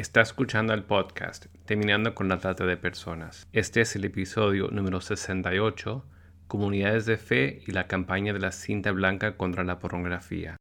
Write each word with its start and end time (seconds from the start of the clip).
Está 0.00 0.22
escuchando 0.22 0.72
el 0.72 0.82
podcast 0.82 1.44
Terminando 1.66 2.14
con 2.14 2.26
la 2.26 2.38
Trata 2.38 2.64
de 2.64 2.78
Personas. 2.78 3.46
Este 3.52 3.82
es 3.82 3.94
el 3.96 4.06
episodio 4.06 4.68
número 4.68 5.02
68, 5.02 6.06
Comunidades 6.46 7.04
de 7.04 7.18
Fe 7.18 7.60
y 7.66 7.72
la 7.72 7.86
campaña 7.86 8.32
de 8.32 8.38
la 8.38 8.50
cinta 8.50 8.92
blanca 8.92 9.36
contra 9.36 9.62
la 9.62 9.78
pornografía. 9.78 10.56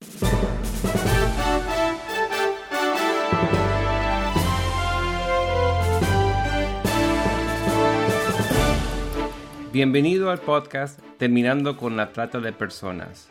Bienvenido 9.71 10.31
al 10.31 10.39
podcast 10.39 10.99
Terminando 11.17 11.77
con 11.77 11.95
la 11.95 12.11
Trata 12.11 12.41
de 12.41 12.51
Personas. 12.51 13.29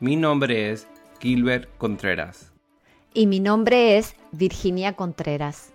Mi 0.00 0.16
nombre 0.16 0.70
es 0.70 0.88
Gilbert 1.20 1.68
Contreras 1.76 2.51
y 3.14 3.26
mi 3.26 3.40
nombre 3.40 3.98
es 3.98 4.14
Virginia 4.32 4.94
Contreras. 4.94 5.72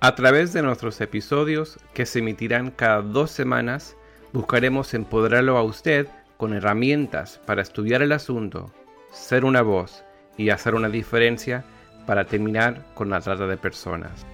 A 0.00 0.14
través 0.14 0.52
de 0.52 0.62
nuestros 0.62 1.00
episodios, 1.00 1.78
que 1.94 2.06
se 2.06 2.18
emitirán 2.18 2.70
cada 2.70 3.02
dos 3.02 3.30
semanas, 3.30 3.96
buscaremos 4.32 4.94
empoderarlo 4.94 5.56
a 5.56 5.62
usted 5.62 6.08
con 6.36 6.54
herramientas 6.54 7.40
para 7.46 7.62
estudiar 7.62 8.02
el 8.02 8.12
asunto, 8.12 8.72
ser 9.12 9.44
una 9.44 9.62
voz 9.62 10.04
y 10.36 10.50
hacer 10.50 10.74
una 10.74 10.88
diferencia 10.88 11.64
para 12.06 12.24
terminar 12.24 12.84
con 12.94 13.10
la 13.10 13.20
trata 13.20 13.46
de 13.46 13.56
personas. 13.56 14.26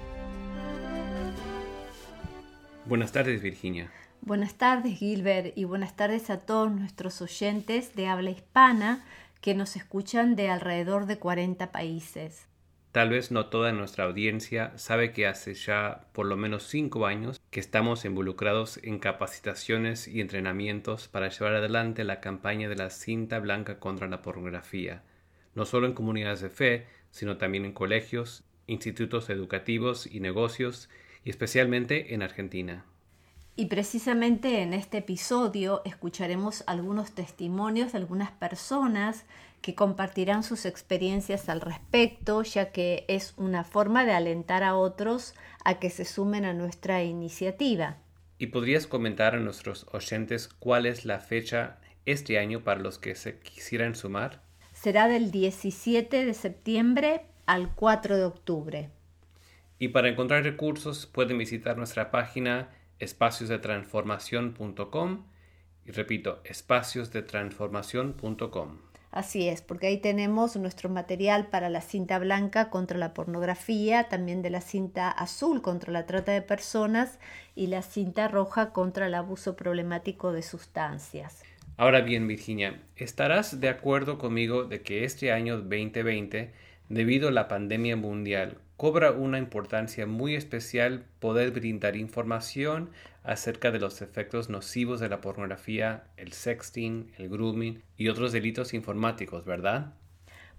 Buenas 2.87 3.13
tardes, 3.13 3.43
Virginia. 3.43 3.91
Buenas 4.23 4.55
tardes, 4.55 4.99
Gilbert, 4.99 5.57
y 5.57 5.65
buenas 5.65 5.95
tardes 5.95 6.31
a 6.31 6.39
todos 6.39 6.73
nuestros 6.73 7.21
oyentes 7.21 7.95
de 7.95 8.09
habla 8.09 8.31
hispana 8.31 9.05
que 9.41 9.55
nos 9.55 9.77
escuchan 9.77 10.37
de 10.37 10.51
alrededor 10.51 11.07
de 11.07 11.19
40 11.19 11.73
países. 11.73 12.49
Tal 12.93 13.11
vez 13.11 13.31
no 13.31 13.47
toda 13.47 13.73
nuestra 13.73 14.05
audiencia 14.05 14.73
sabe 14.77 15.13
que 15.13 15.27
hace 15.27 15.55
ya 15.55 16.07
por 16.13 16.27
lo 16.27 16.37
menos 16.37 16.65
cinco 16.65 17.07
años 17.07 17.41
que 17.51 17.61
estamos 17.61 18.05
involucrados 18.05 18.81
en 18.83 18.99
capacitaciones 18.99 20.09
y 20.09 20.21
entrenamientos 20.21 21.07
para 21.07 21.29
llevar 21.29 21.55
adelante 21.55 22.03
la 22.05 22.21
campaña 22.21 22.69
de 22.69 22.77
la 22.77 22.91
cinta 22.91 23.39
blanca 23.41 23.79
contra 23.79 24.09
la 24.09 24.23
pornografía, 24.23 25.03
no 25.55 25.67
solo 25.67 25.87
en 25.87 25.93
comunidades 25.93 26.41
de 26.41 26.49
fe, 26.49 26.87
sino 27.11 27.37
también 27.37 27.67
en 27.67 27.73
colegios, 27.73 28.43
institutos 28.67 29.29
educativos 29.29 30.07
y 30.07 30.21
negocios, 30.21 30.89
y 31.25 31.31
especialmente 31.31 32.15
en 32.15 32.23
Argentina. 32.23 32.85
Y 33.59 33.67
precisamente 33.67 34.63
en 34.63 34.73
este 34.73 34.99
episodio 34.99 35.83
escucharemos 35.85 36.63
algunos 36.69 37.11
testimonios 37.11 37.91
de 37.91 37.99
algunas 37.99 38.31
personas 38.31 39.25
que 39.63 39.75
compartirán 39.75 40.45
sus 40.45 40.65
experiencias 40.65 41.49
al 41.49 41.61
respecto, 41.61 42.45
ya 42.45 42.71
que 42.71 43.05
es 43.09 43.35
una 43.37 43.65
forma 43.65 44.05
de 44.05 44.13
alentar 44.13 44.63
a 44.63 44.77
otros 44.77 45.35
a 45.65 45.81
que 45.81 45.91
se 45.91 46.05
sumen 46.05 46.45
a 46.45 46.55
nuestra 46.55 47.03
iniciativa. 47.03 47.97
¿Y 48.39 48.47
podrías 48.47 48.87
comentar 48.87 49.35
a 49.35 49.41
nuestros 49.41 49.89
oyentes 49.91 50.47
cuál 50.47 50.87
es 50.87 51.05
la 51.05 51.19
fecha 51.19 51.79
este 52.07 52.39
año 52.39 52.63
para 52.63 52.79
los 52.79 53.01
que 53.01 53.17
se 53.17 53.41
quisieran 53.41 53.97
sumar? 53.97 54.41
Será 54.73 55.09
del 55.09 55.33
17 55.33 56.25
de 56.25 56.35
septiembre 56.35 57.23
al 57.47 57.75
4 57.75 58.19
de 58.19 58.25
octubre. 58.25 58.91
Y 59.81 59.89
para 59.89 60.09
encontrar 60.09 60.45
recursos 60.45 61.07
pueden 61.07 61.39
visitar 61.39 61.77
nuestra 61.77 62.13
página 62.13 62.69
espaciosdetransformación.com 62.99 65.27
y 65.85 65.93
repito, 65.93 66.41
espaciosdetransformación.com. 66.45 68.79
Así 69.11 69.49
es, 69.49 69.63
porque 69.63 69.87
ahí 69.87 69.97
tenemos 69.97 70.55
nuestro 70.57 70.91
material 70.91 71.47
para 71.47 71.71
la 71.71 71.81
cinta 71.81 72.19
blanca 72.19 72.69
contra 72.69 72.99
la 72.99 73.15
pornografía, 73.15 74.09
también 74.09 74.43
de 74.43 74.51
la 74.51 74.61
cinta 74.61 75.11
azul 75.11 75.63
contra 75.63 75.91
la 75.93 76.05
trata 76.05 76.33
de 76.33 76.43
personas 76.43 77.19
y 77.55 77.69
la 77.69 77.81
cinta 77.81 78.29
roja 78.29 78.73
contra 78.73 79.07
el 79.07 79.15
abuso 79.15 79.57
problemático 79.57 80.33
de 80.33 80.43
sustancias. 80.43 81.43
Ahora 81.79 82.03
bien, 82.03 82.29
Virginia, 82.29 82.83
¿estarás 82.97 83.61
de 83.61 83.71
acuerdo 83.71 84.19
conmigo 84.19 84.65
de 84.65 84.83
que 84.83 85.05
este 85.05 85.33
año 85.33 85.57
2020, 85.57 86.53
debido 86.91 87.29
a 87.29 87.33
la 87.33 87.49
pandemia 87.49 87.97
mundial, 87.97 88.59
cobra 88.79 89.11
una 89.11 89.39
importancia 89.39 90.07
muy 90.07 90.37
especial 90.37 91.05
poder 91.19 91.51
brindar 91.51 91.97
información 91.97 92.91
acerca 93.25 93.73
de 93.73 93.81
los 93.81 94.01
efectos 94.03 94.49
nocivos 94.51 95.01
de 95.01 95.09
la 95.09 95.21
pornografía, 95.21 96.05
el 96.17 96.33
sexting, 96.33 97.11
el 97.19 97.29
grooming 97.29 97.83
y 97.97 98.09
otros 98.09 98.31
delitos 98.31 98.75
informáticos, 98.75 99.45
¿verdad? 99.45 99.95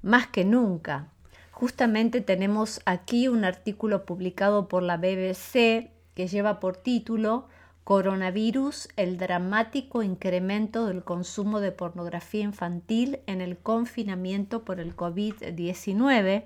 Más 0.02 0.28
que 0.28 0.44
nunca. 0.44 1.08
Justamente 1.52 2.20
tenemos 2.20 2.82
aquí 2.86 3.30
un 3.30 3.46
artículo 3.46 4.04
publicado 4.04 4.68
por 4.68 4.84
la 4.84 4.98
BBC 4.98 5.90
que 6.14 6.28
lleva 6.28 6.60
por 6.60 6.76
título 6.76 7.48
Coronavirus, 7.86 8.90
el 8.98 9.18
dramático 9.18 10.04
incremento 10.04 10.88
del 10.88 11.06
consumo 11.06 11.62
de 11.62 11.72
pornografía 11.72 12.44
infantil 12.44 13.22
en 13.28 13.40
el 13.40 13.58
confinamiento 13.58 14.66
por 14.66 14.82
el 14.82 14.94
COVID-19 14.94 16.44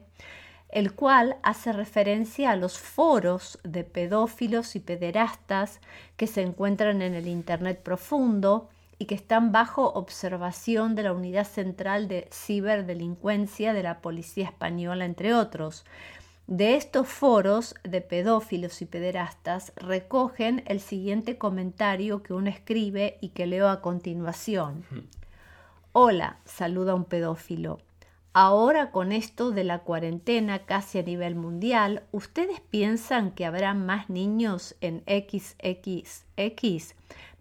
el 0.74 0.94
cual 0.94 1.38
hace 1.44 1.72
referencia 1.72 2.50
a 2.50 2.56
los 2.56 2.80
foros 2.80 3.60
de 3.64 3.84
pedófilos 3.84 4.76
y 4.76 4.80
pederastas 4.80 5.80
que 6.18 6.26
se 6.26 6.42
encuentran 6.42 7.04
en 7.04 7.14
el 7.14 7.28
Internet 7.28 7.84
profundo 7.84 8.70
y 8.98 9.06
que 9.06 9.14
están 9.14 9.52
bajo 9.52 9.94
observación 9.94 10.96
de 10.96 11.04
la 11.04 11.14
Unidad 11.14 11.46
Central 11.46 12.08
de 12.08 12.28
Ciberdelincuencia 12.32 13.74
de 13.74 13.84
la 13.84 14.02
Policía 14.02 14.46
Española, 14.46 15.06
entre 15.06 15.36
otros. 15.36 15.86
De 16.48 16.76
estos 16.76 17.08
foros 17.08 17.76
de 17.84 18.02
pedófilos 18.02 18.82
y 18.82 18.86
pederastas 18.86 19.74
recogen 19.76 20.64
el 20.66 20.80
siguiente 20.80 21.38
comentario 21.38 22.24
que 22.24 22.34
uno 22.34 22.50
escribe 22.50 23.20
y 23.22 23.30
que 23.30 23.46
leo 23.46 23.70
a 23.70 23.80
continuación. 23.82 24.84
Hola, 25.92 26.40
saluda 26.46 26.96
un 26.96 27.06
pedófilo. 27.06 27.80
Ahora 28.36 28.90
con 28.90 29.12
esto 29.12 29.52
de 29.52 29.64
la 29.64 29.80
cuarentena 29.80 30.66
casi 30.66 30.98
a 30.98 31.04
nivel 31.04 31.36
mundial, 31.36 32.02
¿ustedes 32.12 32.62
piensan 32.62 33.30
que 33.30 33.46
habrá 33.46 33.76
más 33.76 34.10
niños 34.10 34.76
en 34.82 35.04
XXX? 35.06 36.26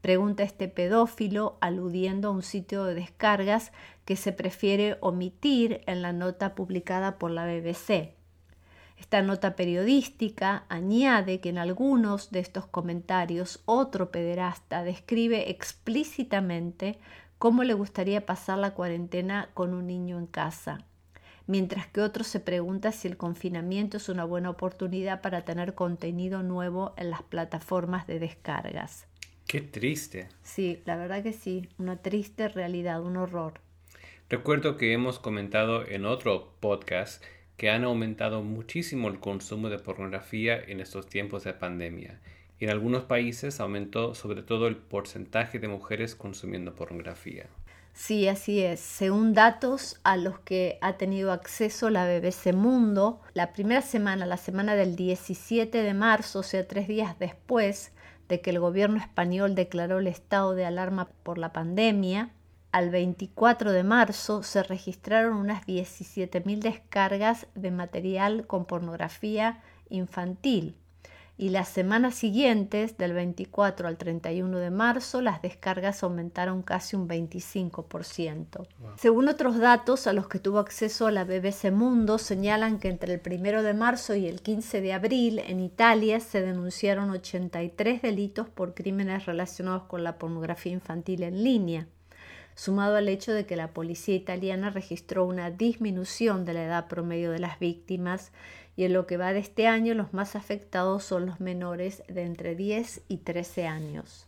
Pregunta 0.02 0.42
este 0.42 0.68
pedófilo 0.68 1.56
aludiendo 1.62 2.28
a 2.28 2.32
un 2.32 2.42
sitio 2.42 2.84
de 2.84 2.92
descargas 2.94 3.72
que 4.04 4.16
se 4.16 4.32
prefiere 4.32 4.98
omitir 5.00 5.80
en 5.86 6.02
la 6.02 6.12
nota 6.12 6.54
publicada 6.54 7.18
por 7.18 7.30
la 7.30 7.46
BBC. 7.46 8.12
Esta 8.98 9.22
nota 9.22 9.56
periodística 9.56 10.66
añade 10.68 11.40
que 11.40 11.48
en 11.48 11.56
algunos 11.56 12.30
de 12.32 12.40
estos 12.40 12.66
comentarios 12.66 13.62
otro 13.64 14.10
pederasta 14.10 14.84
describe 14.84 15.50
explícitamente 15.50 16.98
cómo 17.42 17.64
le 17.64 17.74
gustaría 17.74 18.24
pasar 18.24 18.58
la 18.58 18.72
cuarentena 18.72 19.50
con 19.52 19.74
un 19.74 19.88
niño 19.88 20.16
en 20.16 20.28
casa, 20.28 20.86
mientras 21.48 21.88
que 21.88 22.00
otro 22.00 22.22
se 22.22 22.38
pregunta 22.38 22.92
si 22.92 23.08
el 23.08 23.16
confinamiento 23.16 23.96
es 23.96 24.08
una 24.08 24.22
buena 24.22 24.48
oportunidad 24.48 25.22
para 25.22 25.44
tener 25.44 25.74
contenido 25.74 26.44
nuevo 26.44 26.94
en 26.96 27.10
las 27.10 27.24
plataformas 27.24 28.06
de 28.06 28.20
descargas. 28.20 29.08
Qué 29.48 29.60
triste. 29.60 30.28
Sí, 30.44 30.82
la 30.84 30.94
verdad 30.94 31.24
que 31.24 31.32
sí, 31.32 31.68
una 31.78 31.96
triste 31.96 32.46
realidad, 32.46 33.02
un 33.02 33.16
horror. 33.16 33.54
Recuerdo 34.30 34.76
que 34.76 34.92
hemos 34.92 35.18
comentado 35.18 35.84
en 35.84 36.04
otro 36.04 36.54
podcast 36.60 37.24
que 37.56 37.70
han 37.70 37.82
aumentado 37.82 38.44
muchísimo 38.44 39.08
el 39.08 39.18
consumo 39.18 39.68
de 39.68 39.80
pornografía 39.80 40.62
en 40.62 40.78
estos 40.78 41.08
tiempos 41.08 41.42
de 41.42 41.54
pandemia 41.54 42.20
en 42.64 42.70
algunos 42.70 43.04
países 43.04 43.60
aumentó 43.60 44.14
sobre 44.14 44.42
todo 44.42 44.68
el 44.68 44.76
porcentaje 44.76 45.58
de 45.58 45.68
mujeres 45.68 46.14
consumiendo 46.14 46.74
pornografía. 46.74 47.46
Sí, 47.92 48.28
así 48.28 48.62
es. 48.62 48.80
Según 48.80 49.34
datos 49.34 50.00
a 50.02 50.16
los 50.16 50.38
que 50.40 50.78
ha 50.80 50.96
tenido 50.96 51.32
acceso 51.32 51.90
la 51.90 52.06
BBC 52.06 52.54
Mundo, 52.54 53.20
la 53.34 53.52
primera 53.52 53.82
semana, 53.82 54.26
la 54.26 54.36
semana 54.36 54.74
del 54.76 54.96
17 54.96 55.82
de 55.82 55.94
marzo, 55.94 56.38
o 56.38 56.42
sea, 56.42 56.66
tres 56.66 56.88
días 56.88 57.18
después 57.18 57.92
de 58.28 58.40
que 58.40 58.50
el 58.50 58.60
gobierno 58.60 58.98
español 58.98 59.54
declaró 59.54 59.98
el 59.98 60.06
estado 60.06 60.54
de 60.54 60.64
alarma 60.64 61.08
por 61.22 61.38
la 61.38 61.52
pandemia, 61.52 62.30
al 62.70 62.88
24 62.88 63.72
de 63.72 63.82
marzo 63.82 64.42
se 64.42 64.62
registraron 64.62 65.36
unas 65.36 65.66
17.000 65.66 66.60
descargas 66.60 67.46
de 67.54 67.70
material 67.70 68.46
con 68.46 68.64
pornografía 68.64 69.60
infantil 69.90 70.76
y 71.42 71.48
las 71.48 71.68
semanas 71.68 72.14
siguientes, 72.14 72.96
del 72.98 73.14
24 73.14 73.88
al 73.88 73.96
31 73.96 74.58
de 74.58 74.70
marzo, 74.70 75.20
las 75.20 75.42
descargas 75.42 76.04
aumentaron 76.04 76.62
casi 76.62 76.94
un 76.94 77.08
25%. 77.08 78.64
Según 78.96 79.26
otros 79.26 79.58
datos 79.58 80.06
a 80.06 80.12
los 80.12 80.28
que 80.28 80.38
tuvo 80.38 80.60
acceso 80.60 81.10
la 81.10 81.24
BBC 81.24 81.72
Mundo, 81.72 82.18
señalan 82.18 82.78
que 82.78 82.90
entre 82.90 83.14
el 83.14 83.20
1 83.26 83.64
de 83.64 83.74
marzo 83.74 84.14
y 84.14 84.28
el 84.28 84.40
15 84.40 84.82
de 84.82 84.92
abril 84.92 85.40
en 85.40 85.58
Italia 85.58 86.20
se 86.20 86.42
denunciaron 86.42 87.10
83 87.10 88.02
delitos 88.02 88.48
por 88.48 88.74
crímenes 88.74 89.26
relacionados 89.26 89.82
con 89.88 90.04
la 90.04 90.18
pornografía 90.18 90.72
infantil 90.72 91.24
en 91.24 91.42
línea. 91.42 91.88
sumado 92.54 92.96
al 92.96 93.08
hecho 93.08 93.32
de 93.32 93.46
que 93.46 93.56
la 93.56 93.72
policía 93.72 94.14
italiana 94.14 94.68
registró 94.68 95.24
una 95.24 95.50
disminución 95.50 96.44
de 96.44 96.52
la 96.52 96.64
edad 96.64 96.86
promedio 96.86 97.30
de 97.30 97.38
las 97.38 97.58
víctimas 97.58 98.30
y 98.76 98.84
en 98.84 98.92
lo 98.92 99.06
que 99.06 99.16
va 99.16 99.32
de 99.32 99.40
este 99.40 99.66
año 99.66 99.94
los 99.94 100.12
más 100.12 100.36
afectados 100.36 101.04
son 101.04 101.26
los 101.26 101.40
menores 101.40 102.02
de 102.08 102.22
entre 102.22 102.54
10 102.54 103.02
y 103.08 103.18
13 103.18 103.66
años. 103.66 104.26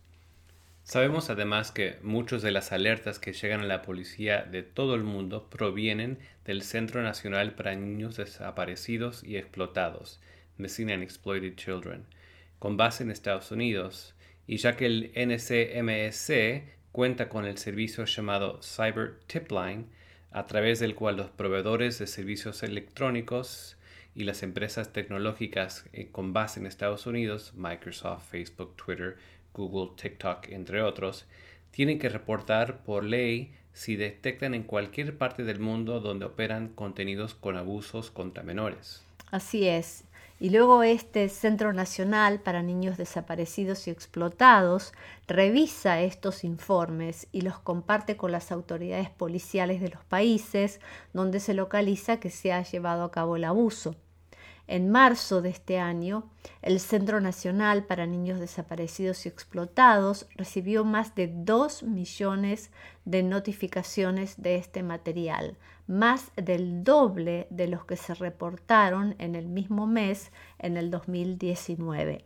Sabemos 0.82 1.30
además 1.30 1.72
que 1.72 1.96
muchas 2.02 2.42
de 2.42 2.50
las 2.50 2.70
alertas 2.70 3.18
que 3.18 3.32
llegan 3.32 3.60
a 3.60 3.66
la 3.66 3.80
policía 3.80 4.42
de 4.42 4.62
todo 4.62 4.94
el 4.94 5.02
mundo 5.02 5.48
provienen 5.48 6.18
del 6.44 6.60
Centro 6.60 7.02
Nacional 7.02 7.54
para 7.54 7.74
Niños 7.74 8.16
Desaparecidos 8.18 9.24
y 9.24 9.38
Explotados, 9.38 10.20
Missing 10.58 10.90
and 10.90 11.02
Exploited 11.02 11.54
Children, 11.54 12.04
con 12.58 12.76
base 12.76 13.02
en 13.02 13.10
Estados 13.10 13.50
Unidos, 13.50 14.14
y 14.46 14.58
ya 14.58 14.76
que 14.76 14.84
el 14.84 15.10
NCMSC 15.16 16.74
cuenta 16.92 17.30
con 17.30 17.46
el 17.46 17.56
servicio 17.56 18.04
llamado 18.04 18.60
Cyber 18.62 19.18
Tipline, 19.26 19.86
a 20.32 20.46
través 20.46 20.80
del 20.80 20.94
cual 20.94 21.16
los 21.16 21.30
proveedores 21.30 21.98
de 21.98 22.06
servicios 22.06 22.62
electrónicos 22.62 23.78
y 24.14 24.24
las 24.24 24.42
empresas 24.42 24.92
tecnológicas 24.92 25.86
eh, 25.92 26.08
con 26.10 26.32
base 26.32 26.60
en 26.60 26.66
Estados 26.66 27.06
Unidos, 27.06 27.52
Microsoft, 27.56 28.28
Facebook, 28.30 28.76
Twitter, 28.76 29.16
Google, 29.52 29.92
TikTok, 29.96 30.48
entre 30.50 30.82
otros, 30.82 31.26
tienen 31.70 31.98
que 31.98 32.08
reportar 32.08 32.84
por 32.84 33.04
ley 33.04 33.52
si 33.72 33.96
detectan 33.96 34.54
en 34.54 34.62
cualquier 34.62 35.18
parte 35.18 35.42
del 35.42 35.58
mundo 35.58 36.00
donde 36.00 36.26
operan 36.26 36.68
contenidos 36.68 37.34
con 37.34 37.56
abusos 37.56 38.10
contra 38.10 38.42
menores. 38.42 39.02
Así 39.30 39.66
es. 39.66 40.04
Y 40.40 40.50
luego 40.50 40.82
este 40.82 41.28
Centro 41.28 41.72
Nacional 41.72 42.40
para 42.40 42.62
Niños 42.62 42.96
Desaparecidos 42.96 43.86
y 43.86 43.90
Explotados 43.90 44.92
revisa 45.26 46.00
estos 46.00 46.44
informes 46.44 47.28
y 47.32 47.42
los 47.42 47.58
comparte 47.58 48.16
con 48.16 48.32
las 48.32 48.52
autoridades 48.52 49.10
policiales 49.10 49.80
de 49.80 49.90
los 49.90 50.04
países 50.04 50.80
donde 51.12 51.40
se 51.40 51.54
localiza 51.54 52.18
que 52.18 52.30
se 52.30 52.52
ha 52.52 52.62
llevado 52.62 53.04
a 53.04 53.10
cabo 53.12 53.36
el 53.36 53.44
abuso. 53.44 53.96
En 54.66 54.90
marzo 54.90 55.42
de 55.42 55.50
este 55.50 55.78
año, 55.78 56.24
el 56.62 56.80
Centro 56.80 57.20
Nacional 57.20 57.84
para 57.84 58.06
Niños 58.06 58.40
Desaparecidos 58.40 59.26
y 59.26 59.28
Explotados 59.28 60.26
recibió 60.36 60.84
más 60.86 61.14
de 61.14 61.30
2 61.34 61.82
millones 61.82 62.70
de 63.04 63.22
notificaciones 63.22 64.40
de 64.40 64.56
este 64.56 64.82
material, 64.82 65.58
más 65.86 66.32
del 66.36 66.82
doble 66.82 67.46
de 67.50 67.68
los 67.68 67.84
que 67.84 67.96
se 67.96 68.14
reportaron 68.14 69.16
en 69.18 69.34
el 69.34 69.48
mismo 69.48 69.86
mes 69.86 70.32
en 70.58 70.78
el 70.78 70.90
2019. 70.90 72.24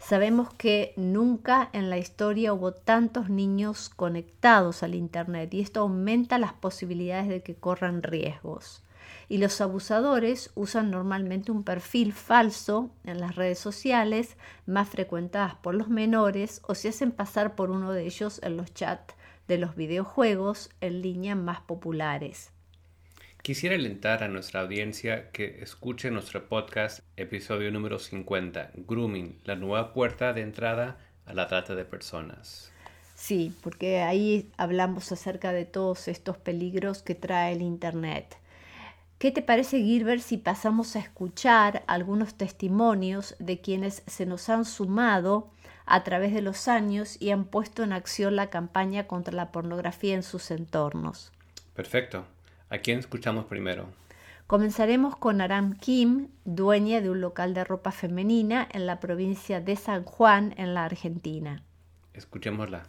Sabemos 0.00 0.52
que 0.54 0.92
nunca 0.96 1.70
en 1.72 1.90
la 1.90 1.96
historia 1.96 2.52
hubo 2.52 2.72
tantos 2.72 3.30
niños 3.30 3.88
conectados 3.88 4.82
al 4.82 4.96
Internet 4.96 5.54
y 5.54 5.60
esto 5.60 5.82
aumenta 5.82 6.38
las 6.38 6.54
posibilidades 6.54 7.28
de 7.28 7.44
que 7.44 7.54
corran 7.54 8.02
riesgos 8.02 8.82
y 9.32 9.38
los 9.38 9.62
abusadores 9.62 10.50
usan 10.56 10.90
normalmente 10.90 11.52
un 11.52 11.64
perfil 11.64 12.12
falso 12.12 12.94
en 13.06 13.18
las 13.18 13.34
redes 13.34 13.58
sociales 13.58 14.36
más 14.66 14.90
frecuentadas 14.90 15.54
por 15.54 15.74
los 15.74 15.88
menores 15.88 16.60
o 16.68 16.74
se 16.74 16.90
hacen 16.90 17.12
pasar 17.12 17.54
por 17.54 17.70
uno 17.70 17.92
de 17.92 18.04
ellos 18.04 18.42
en 18.42 18.58
los 18.58 18.74
chats 18.74 19.14
de 19.48 19.56
los 19.56 19.74
videojuegos 19.74 20.68
en 20.82 21.00
línea 21.00 21.34
más 21.34 21.62
populares. 21.62 22.52
Quisiera 23.40 23.74
alentar 23.74 24.22
a 24.22 24.28
nuestra 24.28 24.60
audiencia 24.60 25.30
que 25.30 25.62
escuche 25.62 26.10
nuestro 26.10 26.50
podcast 26.50 27.00
episodio 27.16 27.70
número 27.70 27.98
50, 27.98 28.72
Grooming, 28.86 29.40
la 29.44 29.56
nueva 29.56 29.94
puerta 29.94 30.34
de 30.34 30.42
entrada 30.42 30.98
a 31.24 31.32
la 31.32 31.46
trata 31.46 31.74
de 31.74 31.86
personas. 31.86 32.70
Sí, 33.14 33.56
porque 33.62 34.00
ahí 34.00 34.50
hablamos 34.58 35.10
acerca 35.10 35.54
de 35.54 35.64
todos 35.64 36.06
estos 36.08 36.36
peligros 36.36 37.02
que 37.02 37.14
trae 37.14 37.54
el 37.54 37.62
Internet. 37.62 38.41
¿Qué 39.22 39.30
te 39.30 39.40
parece, 39.40 39.78
Gilbert, 39.78 40.20
si 40.20 40.36
pasamos 40.36 40.96
a 40.96 40.98
escuchar 40.98 41.84
algunos 41.86 42.34
testimonios 42.34 43.36
de 43.38 43.60
quienes 43.60 44.02
se 44.08 44.26
nos 44.26 44.48
han 44.48 44.64
sumado 44.64 45.48
a 45.86 46.02
través 46.02 46.34
de 46.34 46.42
los 46.42 46.66
años 46.66 47.22
y 47.22 47.30
han 47.30 47.44
puesto 47.44 47.84
en 47.84 47.92
acción 47.92 48.34
la 48.34 48.50
campaña 48.50 49.06
contra 49.06 49.32
la 49.32 49.52
pornografía 49.52 50.16
en 50.16 50.24
sus 50.24 50.50
entornos? 50.50 51.30
Perfecto. 51.72 52.24
¿A 52.68 52.78
quién 52.78 52.98
escuchamos 52.98 53.44
primero? 53.44 53.86
Comenzaremos 54.48 55.14
con 55.14 55.40
Aram 55.40 55.74
Kim, 55.78 56.26
dueña 56.44 57.00
de 57.00 57.08
un 57.08 57.20
local 57.20 57.54
de 57.54 57.62
ropa 57.62 57.92
femenina 57.92 58.66
en 58.72 58.86
la 58.86 58.98
provincia 58.98 59.60
de 59.60 59.76
San 59.76 60.02
Juan, 60.02 60.52
en 60.56 60.74
la 60.74 60.84
Argentina. 60.84 61.62
Escuchémosla. 62.12 62.88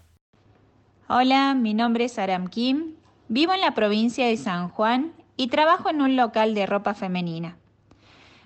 Hola, 1.09 1.53
mi 1.53 1.75
nombre 1.75 2.05
es 2.05 2.17
Aram 2.17 2.47
Kim. 2.47 2.95
Vivo 3.27 3.53
en 3.53 3.61
la 3.61 3.75
provincia 3.75 4.25
de 4.25 4.35
San 4.35 4.69
Juan 4.69 5.13
y 5.37 5.47
trabajo 5.47 5.89
en 5.89 6.01
un 6.01 6.15
local 6.15 6.55
de 6.55 6.65
ropa 6.65 6.93
femenina. 6.93 7.57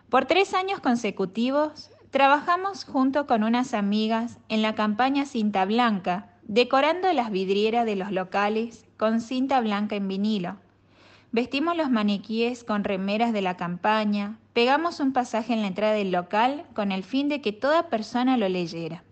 Por 0.10 0.26
tres 0.26 0.54
años 0.54 0.80
consecutivos, 0.80 1.92
trabajamos 2.12 2.86
junto 2.86 3.28
con 3.28 3.44
unas 3.44 3.74
amigas 3.74 4.40
en 4.48 4.62
la 4.62 4.76
campaña 4.76 5.26
Cinta 5.26 5.66
Blanca, 5.66 6.30
decorando 6.44 7.12
las 7.12 7.30
vidrieras 7.30 7.86
de 7.86 7.98
los 7.98 8.12
locales 8.12 8.86
con 8.96 9.20
cinta 9.20 9.60
blanca 9.60 9.96
en 9.96 10.08
vinilo. 10.08 10.56
Vestimos 11.32 11.76
los 11.76 11.92
maniquíes 11.92 12.64
con 12.64 12.86
remeras 12.86 13.34
de 13.34 13.42
la 13.42 13.58
campaña, 13.58 14.40
pegamos 14.54 15.02
un 15.02 15.12
pasaje 15.12 15.54
en 15.54 15.62
la 15.62 15.68
entrada 15.68 15.94
del 15.94 16.12
local 16.12 16.66
con 16.74 16.94
el 16.94 17.04
fin 17.04 17.28
de 17.28 17.42
que 17.42 17.52
toda 17.52 17.90
persona 17.90 18.38
lo 18.38 18.48
leyera. 18.48 19.04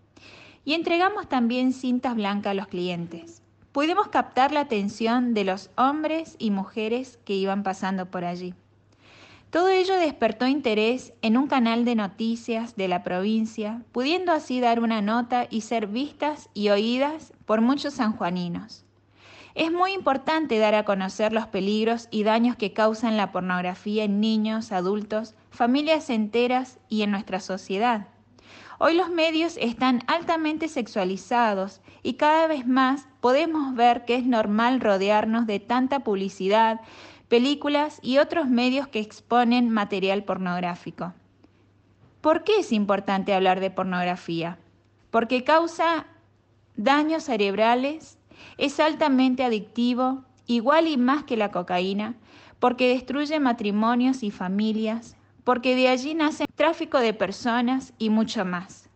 Y 0.64 0.74
entregamos 0.74 1.28
también 1.28 1.74
cintas 1.74 2.16
blancas 2.16 2.52
a 2.52 2.56
los 2.56 2.68
clientes 2.68 3.45
pudimos 3.76 4.08
captar 4.08 4.54
la 4.54 4.62
atención 4.62 5.34
de 5.34 5.44
los 5.44 5.70
hombres 5.76 6.38
y 6.40 6.50
mujeres 6.50 7.20
que 7.26 7.34
iban 7.34 7.62
pasando 7.62 8.06
por 8.06 8.24
allí. 8.24 8.54
Todo 9.50 9.68
ello 9.68 9.98
despertó 9.98 10.48
interés 10.48 11.12
en 11.22 11.36
un 11.36 11.48
canal 11.48 11.84
de 11.84 11.94
noticias 11.96 12.78
de 12.78 12.88
la 12.88 13.04
provincia, 13.04 13.82
pudiendo 13.92 14.32
así 14.32 14.62
dar 14.62 14.80
una 14.80 15.02
nota 15.02 15.48
y 15.50 15.60
ser 15.60 15.88
vistas 15.88 16.50
y 16.54 16.70
oídas 16.70 17.34
por 17.46 17.60
muchos 17.60 17.96
sanjuaninos. 17.96 18.86
Es 19.56 19.74
muy 19.74 19.92
importante 19.92 20.58
dar 20.58 20.74
a 20.74 20.86
conocer 20.86 21.34
los 21.34 21.48
peligros 21.48 22.08
y 22.12 22.24
daños 22.24 22.56
que 22.56 22.72
causan 22.72 23.18
la 23.18 23.34
pornografía 23.34 24.06
en 24.06 24.22
niños, 24.22 24.72
adultos, 24.72 25.36
familias 25.50 26.10
enteras 26.10 26.80
y 26.88 27.02
en 27.02 27.12
nuestra 27.12 27.42
sociedad. 27.42 28.08
Hoy 28.78 28.94
los 28.94 29.10
medios 29.10 29.56
están 29.58 30.04
altamente 30.08 30.68
sexualizados 30.68 31.82
y 32.04 32.16
cada 32.16 32.48
vez 32.48 32.68
más 32.68 33.08
podemos 33.22 33.74
ver 33.74 34.04
que 34.04 34.16
es 34.16 34.26
normal 34.26 34.82
rodearnos 34.82 35.48
de 35.48 35.62
tanta 35.62 36.02
publicidad, 36.02 36.82
películas 37.30 38.00
y 38.02 38.18
otros 38.18 38.48
medios 38.50 38.88
que 38.88 39.00
exponen 39.00 39.70
material 39.70 40.26
pornográfico. 40.26 41.14
¿Por 42.20 42.44
qué 42.44 42.60
es 42.60 42.74
importante 42.74 43.34
hablar 43.34 43.62
de 43.62 43.72
pornografía? 43.72 44.58
Porque 45.10 45.46
causa 45.46 46.08
daños 46.76 47.24
cerebrales, 47.24 48.18
es 48.58 48.82
altamente 48.82 49.46
adictivo, 49.46 50.26
igual 50.48 50.88
y 50.90 50.98
más 50.98 51.24
que 51.24 51.38
la 51.38 51.52
cocaína, 51.52 52.16
porque 52.60 52.90
destruye 52.90 53.40
matrimonios 53.40 54.22
y 54.24 54.32
familias, 54.32 55.16
porque 55.46 55.76
de 55.76 55.88
allí 55.88 56.14
nace 56.16 56.46
tráfico 56.56 57.00
de 57.00 57.14
personas 57.14 57.94
y 57.98 58.10
mucho 58.10 58.44
más. 58.44 58.90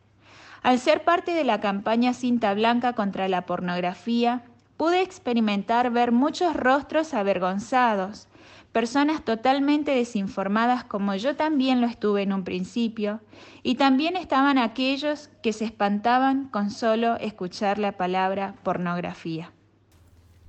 Al 0.61 0.79
ser 0.79 1.05
parte 1.05 1.31
de 1.31 1.45
la 1.45 1.61
campaña 1.61 2.13
Cinta 2.13 2.53
Blanca 2.53 2.91
contra 2.91 3.29
la 3.29 3.45
pornografía, 3.45 4.43
pude 4.75 5.01
experimentar 5.01 5.91
ver 5.91 6.11
muchos 6.11 6.55
rostros 6.55 7.13
avergonzados, 7.13 8.27
personas 8.71 9.23
totalmente 9.23 9.91
desinformadas 9.91 10.83
como 10.83 11.15
yo 11.15 11.35
también 11.35 11.81
lo 11.81 11.87
estuve 11.87 12.23
en 12.23 12.33
un 12.33 12.43
principio, 12.43 13.21
y 13.63 13.75
también 13.75 14.17
estaban 14.17 14.57
aquellos 14.57 15.29
que 15.41 15.53
se 15.53 15.65
espantaban 15.65 16.49
con 16.49 16.71
solo 16.71 17.15
escuchar 17.17 17.77
la 17.77 17.93
palabra 17.93 18.55
pornografía. 18.63 19.51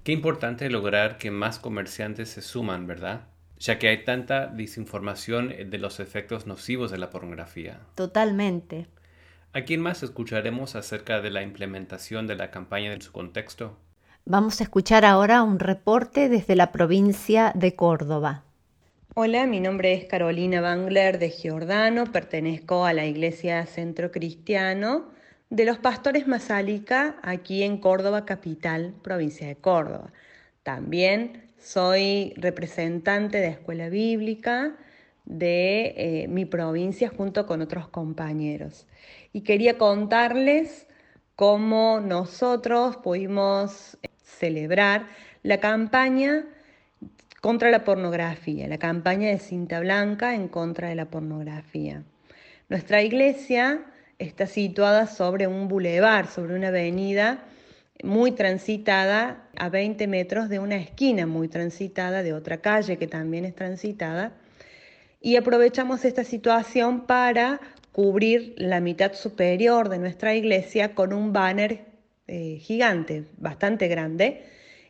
Qué 0.02 0.12
importante 0.12 0.71
lograr 0.71 1.19
que 1.19 1.30
más 1.30 1.59
comerciantes 1.59 2.30
se 2.30 2.40
suman, 2.40 2.87
¿verdad? 2.87 3.30
Ya 3.61 3.79
que 3.79 3.88
hay 3.88 4.05
tanta 4.05 4.47
desinformación 4.47 5.71
de 5.71 5.79
los 5.79 6.00
efectos 6.00 6.47
nocivos 6.47 6.90
de 6.90 6.99
la 6.99 7.11
pornografía. 7.11 7.81
Totalmente. 7.95 8.87
¿A 9.52 9.62
quién 9.62 9.81
más 9.81 10.02
escucharemos 10.02 10.76
acerca 10.76 11.21
de 11.21 11.31
la 11.31 11.43
implementación 11.43 12.26
de 12.26 12.37
la 12.37 12.50
campaña 12.50 12.93
en 12.93 13.02
su 13.02 13.12
contexto? 13.12 13.76
Vamos 14.25 14.61
a 14.61 14.64
escuchar 14.64 15.05
ahora 15.05 15.43
un 15.43 15.59
reporte 15.59 16.29
desde 16.29 16.57
la 16.57 16.73
provincia 16.73 17.52
de 17.55 17.75
Córdoba. 17.75 18.45
Hola, 19.14 19.47
mi 19.47 19.61
nombre 19.61 19.93
es 19.93 20.05
Carolina 20.07 20.61
Bangler 20.61 21.19
de 21.19 21.31
Giordano, 21.31 22.05
pertenezco 22.07 22.87
a 22.87 22.93
la 22.93 23.05
Iglesia 23.07 23.67
Centro 23.67 24.11
Cristiano 24.11 25.11
de 25.50 25.64
los 25.64 25.79
Pastores 25.79 26.29
Masalica, 26.29 27.17
aquí 27.23 27.64
en 27.64 27.79
Córdoba 27.79 28.25
capital, 28.25 28.95
provincia 29.02 29.49
de 29.49 29.57
Córdoba. 29.57 30.12
También 30.62 31.50
soy 31.61 32.33
representante 32.37 33.38
de 33.38 33.49
escuela 33.49 33.88
bíblica 33.88 34.76
de 35.25 35.95
eh, 35.97 36.29
mi 36.29 36.45
provincia 36.45 37.09
junto 37.09 37.47
con 37.47 37.61
otros 37.61 37.88
compañeros. 37.88 38.87
Y 39.33 39.43
quería 39.43 39.79
contarles 39.79 40.87
cómo 41.37 42.00
nosotros 42.00 42.97
pudimos 42.97 43.99
celebrar 44.23 45.07
la 45.43 45.59
campaña 45.59 46.47
contra 47.40 47.71
la 47.71 47.85
pornografía, 47.85 48.69
la 48.69 48.79
campaña 48.79 49.29
de 49.29 49.38
cinta 49.38 49.81
blanca 49.81 50.35
en 50.35 50.49
contra 50.49 50.88
de 50.88 50.95
la 50.95 51.07
pornografía. 51.07 52.02
Nuestra 52.69 53.02
iglesia 53.02 53.85
está 54.19 54.47
situada 54.47 55.07
sobre 55.07 55.47
un 55.47 55.69
bulevar, 55.69 56.26
sobre 56.26 56.55
una 56.55 56.69
avenida 56.69 57.45
muy 58.02 58.33
transitada, 58.33 59.49
a 59.57 59.69
20 59.69 60.07
metros 60.07 60.49
de 60.49 60.59
una 60.59 60.76
esquina 60.76 61.26
muy 61.26 61.49
transitada, 61.49 62.23
de 62.23 62.33
otra 62.33 62.61
calle 62.61 62.97
que 62.97 63.07
también 63.07 63.45
es 63.45 63.54
transitada, 63.54 64.33
y 65.21 65.37
aprovechamos 65.37 66.04
esta 66.04 66.25
situación 66.25 67.07
para 67.07 67.61
cubrir 67.92 68.54
la 68.57 68.80
mitad 68.80 69.12
superior 69.12 69.88
de 69.88 69.99
nuestra 69.99 70.35
iglesia 70.35 70.95
con 70.95 71.12
un 71.12 71.33
banner 71.33 71.85
eh, 72.26 72.59
gigante, 72.61 73.25
bastante 73.37 73.88
grande, 73.88 74.45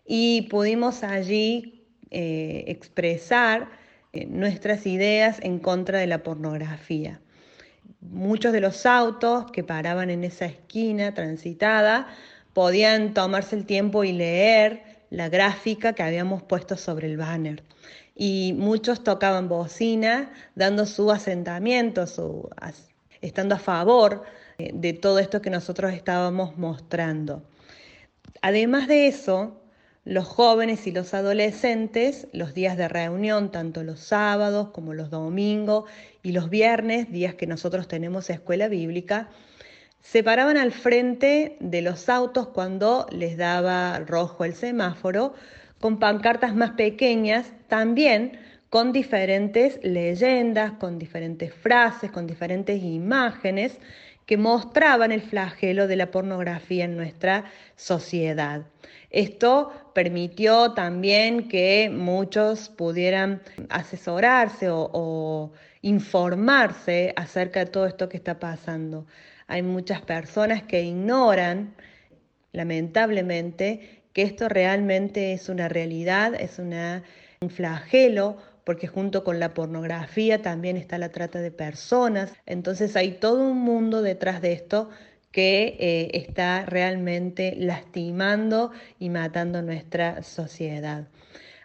y 0.07 0.43
pudimos 0.43 1.03
allí 1.03 1.87
eh, 2.11 2.65
expresar 2.69 3.69
eh, 4.13 4.27
nuestras 4.27 4.87
ideas 4.87 5.39
en 5.43 5.59
contra 5.59 5.99
de 5.99 6.07
la 6.07 6.23
pornografía. 6.23 7.21
Muchos 8.01 8.53
de 8.53 8.61
los 8.61 8.87
autos 8.87 9.51
que 9.53 9.63
paraban 9.63 10.11
en 10.11 10.25
esa 10.25 10.47
esquina 10.47 11.15
transitada 11.15 12.09
podían 12.61 13.15
tomarse 13.15 13.57
el 13.57 13.65
tiempo 13.65 14.05
y 14.05 14.13
leer 14.13 14.83
la 15.09 15.31
gráfica 15.31 15.95
que 15.95 16.03
habíamos 16.03 16.43
puesto 16.43 16.77
sobre 16.77 17.07
el 17.07 17.17
banner. 17.17 17.63
Y 18.15 18.55
muchos 18.55 19.03
tocaban 19.03 19.49
bocina, 19.49 20.31
dando 20.57 20.85
su 20.85 21.11
asentamiento, 21.11 22.05
estando 23.23 23.55
a 23.55 23.59
favor 23.59 24.25
eh, 24.59 24.73
de 24.75 24.93
todo 24.93 25.21
esto 25.21 25.41
que 25.41 25.49
nosotros 25.49 25.95
estábamos 25.95 26.59
mostrando. 26.59 27.43
Además 28.43 28.89
de 28.89 29.07
eso, 29.07 29.59
los 30.05 30.29
jóvenes 30.29 30.87
y 30.87 30.93
los 30.93 31.15
adolescentes, 31.15 32.29
los 32.35 32.53
días 32.53 32.77
de 32.77 32.89
reunión, 32.89 33.51
tanto 33.51 33.83
los 33.85 34.01
sábados 34.01 34.69
como 34.69 34.93
los 34.93 35.09
domingos 35.09 35.85
y 36.23 36.33
los 36.33 36.51
viernes, 36.51 37.11
días 37.11 37.37
que 37.37 37.47
nosotros 37.47 37.89
tenemos 37.89 38.29
escuela 38.29 38.69
bíblica, 38.69 39.31
se 40.01 40.23
paraban 40.23 40.57
al 40.57 40.73
frente 40.73 41.57
de 41.61 41.83
los 41.83 42.09
autos 42.09 42.49
cuando 42.49 43.07
les 43.11 43.37
daba 43.37 43.99
rojo 44.01 44.45
el 44.45 44.55
semáforo, 44.55 45.35
con 45.81 45.99
pancartas 45.99 46.55
más 46.55 46.73
pequeñas, 46.73 47.53
también 47.69 48.39
con 48.71 48.93
diferentes 48.93 49.81
leyendas, 49.83 50.73
con 50.73 50.99
diferentes 50.99 51.53
frases, 51.53 52.11
con 52.11 52.27
diferentes 52.27 52.83
imágenes 52.83 53.79
que 54.27 54.37
mostraban 54.37 55.11
el 55.11 55.23
flagelo 55.23 55.89
de 55.89 55.97
la 55.97 56.13
pornografía 56.13 56.85
en 56.85 56.97
nuestra 56.97 57.47
sociedad. 57.75 58.63
Esto 59.11 59.73
permitió 59.93 60.73
también 60.73 61.49
que 61.49 61.91
muchos 61.93 62.69
pudieran 62.69 63.43
asesorarse 63.69 64.69
o, 64.71 65.51
informarse 65.83 67.13
acerca 67.17 67.65
de 67.65 67.71
todo 67.71 67.87
esto 67.87 68.09
que 68.09 68.19
está 68.19 68.39
pasando. 68.39 69.07
Hay 69.51 69.63
muchas 69.63 70.01
personas 70.01 70.63
que 70.63 70.81
ignoran, 70.83 71.75
lamentablemente, 72.53 74.05
que 74.13 74.23
esto 74.23 74.49
realmente 74.49 75.33
es 75.33 75.49
una 75.49 75.69
realidad, 75.69 76.35
es 76.35 76.61
un 76.61 77.51
flagelo 77.51 78.37
porque 78.65 78.87
junto 78.87 79.25
con 79.25 79.41
la 79.41 79.53
pornografía 79.53 80.41
también 80.41 80.77
está 80.77 80.99
la 80.99 81.09
trata 81.09 81.41
de 81.41 81.51
personas. 81.51 82.33
Entonces 82.47 82.95
hay 82.95 83.13
todo 83.19 83.43
un 83.43 83.59
mundo 83.59 84.03
detrás 84.03 84.41
de 84.41 84.53
esto 84.53 84.89
que 85.33 85.77
eh, 85.81 86.11
está 86.15 86.65
realmente 86.65 87.57
lastimando 87.57 88.71
y 89.01 89.11
matando 89.11 89.63
nuestra 89.63 90.23
sociedad. 90.23 91.09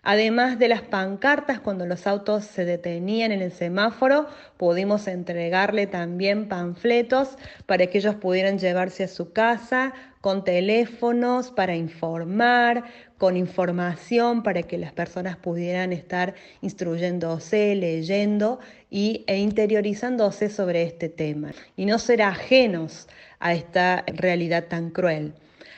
Además 0.07 0.59
de 0.59 0.67
las 0.67 0.83
pancartas, 0.83 1.59
cuando 1.59 1.87
los 1.87 2.05
autos 2.05 2.45
se 2.45 2.63
detenían 2.63 3.31
en 3.31 3.41
el 3.41 3.51
semáforo, 3.51 4.27
pudimos 4.55 5.07
entregarle 5.07 5.87
también 5.87 6.47
panfletos 6.47 7.39
para 7.65 7.87
que 7.87 7.97
ellos 7.97 8.13
pudieran 8.13 8.59
llevarse 8.59 9.05
a 9.05 9.07
su 9.07 9.33
casa 9.33 9.95
con 10.21 10.43
teléfonos 10.43 11.49
para 11.49 11.75
informar, 11.75 12.83
con 13.17 13.35
información 13.35 14.43
para 14.43 14.61
que 14.61 14.77
las 14.77 14.93
personas 14.93 15.37
pudieran 15.37 15.91
estar 15.91 16.35
instruyéndose, 16.61 17.73
leyendo 17.73 18.59
y, 18.91 19.23
e 19.25 19.39
interiorizándose 19.39 20.51
sobre 20.51 20.83
este 20.83 21.09
tema 21.09 21.51
y 21.75 21.87
no 21.87 21.97
ser 21.97 22.21
ajenos 22.21 23.07
a 23.39 23.55
esta 23.55 24.03
realidad 24.05 24.65
tan 24.67 24.91
cruel. 24.91 25.33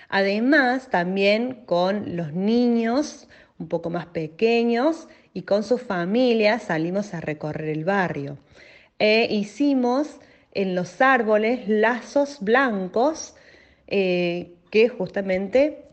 Además, 0.10 0.89
también 0.89 1.63
con 1.65 2.17
los 2.17 2.34
niños 2.34 3.27
un 3.60 3.68
poco 3.68 3.90
más 3.90 4.08
pequeños 4.08 5.08
y 5.34 5.44
con 5.44 5.64
sus 5.64 5.82
familias 5.82 6.64
salimos 6.64 7.14
a 7.14 7.22
recorrer 7.22 7.70
el 7.70 7.86
barrio. 7.86 8.38
E 9.00 9.28
hicimos 9.30 10.20
en 10.54 10.76
los 10.76 11.02
árboles 11.02 11.68
lazos 11.68 12.40
blancos 12.42 13.36
eh, 13.88 14.54
que 14.72 14.90
justamente 14.90 15.86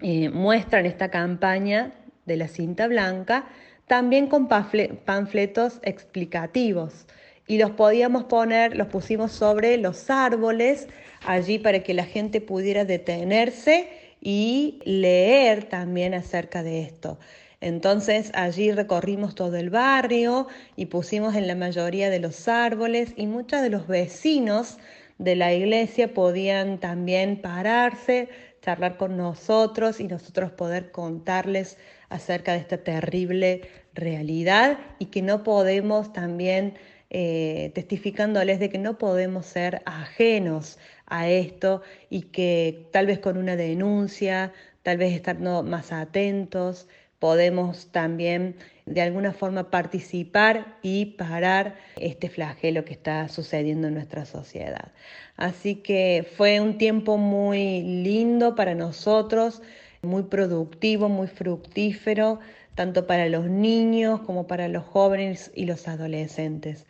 eh, 0.00 0.28
muestran 0.30 0.86
esta 0.86 1.10
campaña 1.10 1.94
de 2.26 2.36
la 2.36 2.48
cinta 2.48 2.86
blanca, 2.88 3.46
también 3.86 4.26
con 4.26 4.48
panfletos 4.48 5.78
explicativos. 5.82 7.06
Y 7.46 7.58
los 7.58 7.72
podíamos 7.72 8.24
poner, 8.24 8.76
los 8.76 8.88
pusimos 8.88 9.32
sobre 9.32 9.76
los 9.76 10.10
árboles 10.10 10.88
allí 11.26 11.58
para 11.58 11.82
que 11.82 11.94
la 11.94 12.04
gente 12.04 12.40
pudiera 12.40 12.84
detenerse 12.84 13.88
y 14.24 14.80
leer 14.84 15.64
también 15.68 16.14
acerca 16.14 16.64
de 16.64 16.80
esto. 16.80 17.18
Entonces 17.60 18.32
allí 18.34 18.72
recorrimos 18.72 19.34
todo 19.34 19.56
el 19.56 19.70
barrio 19.70 20.48
y 20.76 20.86
pusimos 20.86 21.36
en 21.36 21.46
la 21.46 21.54
mayoría 21.54 22.10
de 22.10 22.18
los 22.18 22.48
árboles 22.48 23.12
y 23.16 23.26
muchos 23.26 23.62
de 23.62 23.70
los 23.70 23.86
vecinos 23.86 24.78
de 25.18 25.36
la 25.36 25.54
iglesia 25.54 26.12
podían 26.12 26.80
también 26.80 27.40
pararse, 27.40 28.28
charlar 28.60 28.96
con 28.96 29.16
nosotros 29.16 30.00
y 30.00 30.04
nosotros 30.08 30.50
poder 30.52 30.90
contarles 30.90 31.78
acerca 32.08 32.52
de 32.52 32.58
esta 32.58 32.78
terrible 32.78 33.62
realidad 33.94 34.78
y 34.98 35.06
que 35.06 35.22
no 35.22 35.42
podemos 35.42 36.12
también 36.12 36.74
eh, 37.10 37.70
testificándoles 37.74 38.58
de 38.58 38.70
que 38.70 38.78
no 38.78 38.98
podemos 38.98 39.46
ser 39.46 39.82
ajenos 39.84 40.78
a 41.06 41.28
esto 41.28 41.82
y 42.10 42.22
que 42.22 42.88
tal 42.92 43.06
vez 43.06 43.18
con 43.18 43.36
una 43.36 43.56
denuncia, 43.56 44.52
tal 44.82 44.98
vez 44.98 45.14
estando 45.14 45.62
más 45.62 45.92
atentos, 45.92 46.88
podemos 47.18 47.86
también 47.90 48.56
de 48.86 49.00
alguna 49.00 49.32
forma 49.32 49.70
participar 49.70 50.76
y 50.82 51.06
parar 51.16 51.76
este 51.96 52.28
flagelo 52.28 52.84
que 52.84 52.92
está 52.92 53.28
sucediendo 53.28 53.88
en 53.88 53.94
nuestra 53.94 54.26
sociedad. 54.26 54.92
Así 55.36 55.76
que 55.76 56.26
fue 56.36 56.60
un 56.60 56.76
tiempo 56.76 57.16
muy 57.16 57.80
lindo 57.82 58.54
para 58.54 58.74
nosotros, 58.74 59.62
muy 60.02 60.24
productivo, 60.24 61.08
muy 61.08 61.28
fructífero, 61.28 62.40
tanto 62.74 63.06
para 63.06 63.28
los 63.28 63.46
niños 63.46 64.20
como 64.20 64.46
para 64.46 64.68
los 64.68 64.84
jóvenes 64.84 65.50
y 65.54 65.64
los 65.64 65.88
adolescentes. 65.88 66.86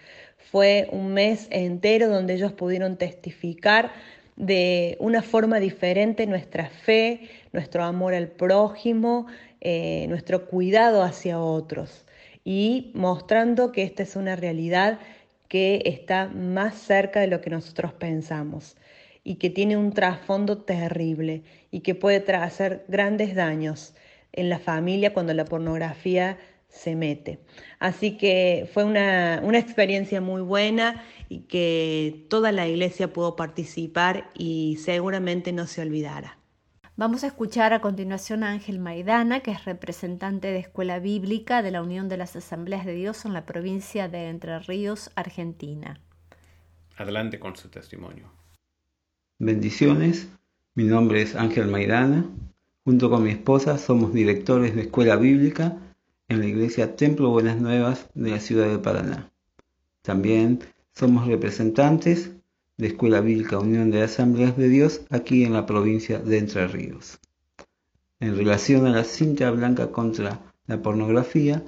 Fue 0.50 0.88
un 0.92 1.14
mes 1.14 1.48
entero 1.50 2.08
donde 2.08 2.34
ellos 2.34 2.52
pudieron 2.52 2.96
testificar 2.96 3.92
de 4.36 4.96
una 5.00 5.22
forma 5.22 5.60
diferente 5.60 6.26
nuestra 6.26 6.68
fe, 6.68 7.28
nuestro 7.52 7.84
amor 7.84 8.14
al 8.14 8.28
prójimo, 8.28 9.26
eh, 9.60 10.06
nuestro 10.08 10.46
cuidado 10.46 11.02
hacia 11.02 11.40
otros 11.40 12.04
y 12.44 12.90
mostrando 12.94 13.72
que 13.72 13.82
esta 13.82 14.02
es 14.02 14.16
una 14.16 14.36
realidad 14.36 14.98
que 15.48 15.82
está 15.86 16.28
más 16.28 16.74
cerca 16.74 17.20
de 17.20 17.28
lo 17.28 17.40
que 17.40 17.50
nosotros 17.50 17.92
pensamos 17.92 18.76
y 19.22 19.36
que 19.36 19.50
tiene 19.50 19.76
un 19.76 19.92
trasfondo 19.92 20.58
terrible 20.58 21.42
y 21.70 21.80
que 21.80 21.94
puede 21.94 22.22
hacer 22.34 22.84
grandes 22.88 23.34
daños 23.34 23.94
en 24.32 24.50
la 24.50 24.58
familia 24.58 25.14
cuando 25.14 25.32
la 25.32 25.44
pornografía 25.44 26.38
se 26.74 26.96
mete. 26.96 27.38
Así 27.78 28.16
que 28.16 28.68
fue 28.74 28.84
una, 28.84 29.40
una, 29.42 29.58
experiencia 29.58 30.20
muy 30.20 30.42
buena 30.42 31.04
y 31.28 31.40
que 31.42 32.26
toda 32.28 32.52
la 32.52 32.66
iglesia 32.66 33.12
pudo 33.12 33.36
participar 33.36 34.30
y 34.34 34.76
seguramente 34.80 35.52
no 35.52 35.66
se 35.66 35.82
olvidara. 35.82 36.38
Vamos 36.96 37.24
a 37.24 37.28
escuchar 37.28 37.72
a 37.72 37.80
continuación 37.80 38.44
a 38.44 38.50
Ángel 38.50 38.78
Maidana, 38.78 39.40
que 39.40 39.50
es 39.50 39.64
representante 39.64 40.48
de 40.48 40.58
Escuela 40.58 40.98
Bíblica 40.98 41.62
de 41.62 41.70
la 41.70 41.82
Unión 41.82 42.08
de 42.08 42.16
las 42.16 42.36
Asambleas 42.36 42.84
de 42.84 42.94
Dios 42.94 43.24
en 43.24 43.32
la 43.32 43.46
provincia 43.46 44.08
de 44.08 44.28
Entre 44.28 44.58
Ríos, 44.60 45.10
Argentina. 45.16 46.00
Adelante 46.96 47.40
con 47.40 47.56
su 47.56 47.68
testimonio. 47.68 48.30
Bendiciones, 49.38 50.28
mi 50.74 50.84
nombre 50.84 51.22
es 51.22 51.34
Ángel 51.34 51.66
Maidana. 51.66 52.26
Junto 52.84 53.10
con 53.10 53.24
mi 53.24 53.30
esposa 53.30 53.78
somos 53.78 54.12
directores 54.12 54.76
de 54.76 54.82
Escuela 54.82 55.16
Bíblica 55.16 55.78
en 56.34 56.40
la 56.40 56.46
iglesia 56.46 56.96
Templo 56.96 57.30
Buenas 57.30 57.60
Nuevas 57.60 58.08
de 58.14 58.30
la 58.30 58.40
ciudad 58.40 58.68
de 58.68 58.78
Paraná. 58.78 59.32
También 60.02 60.60
somos 60.92 61.28
representantes 61.28 62.32
de 62.76 62.88
Escuela 62.88 63.20
Bíblica 63.20 63.60
Unión 63.60 63.92
de 63.92 64.02
Asambleas 64.02 64.56
de 64.56 64.68
Dios 64.68 65.02
aquí 65.10 65.44
en 65.44 65.52
la 65.52 65.64
provincia 65.64 66.18
de 66.18 66.38
Entre 66.38 66.66
Ríos. 66.66 67.20
en 68.18 68.36
relación 68.36 68.86
a 68.86 68.90
la 68.90 69.04
cinta 69.04 69.50
blanca 69.50 69.92
contra 69.92 70.52
la 70.66 70.82
pornografía 70.82 71.62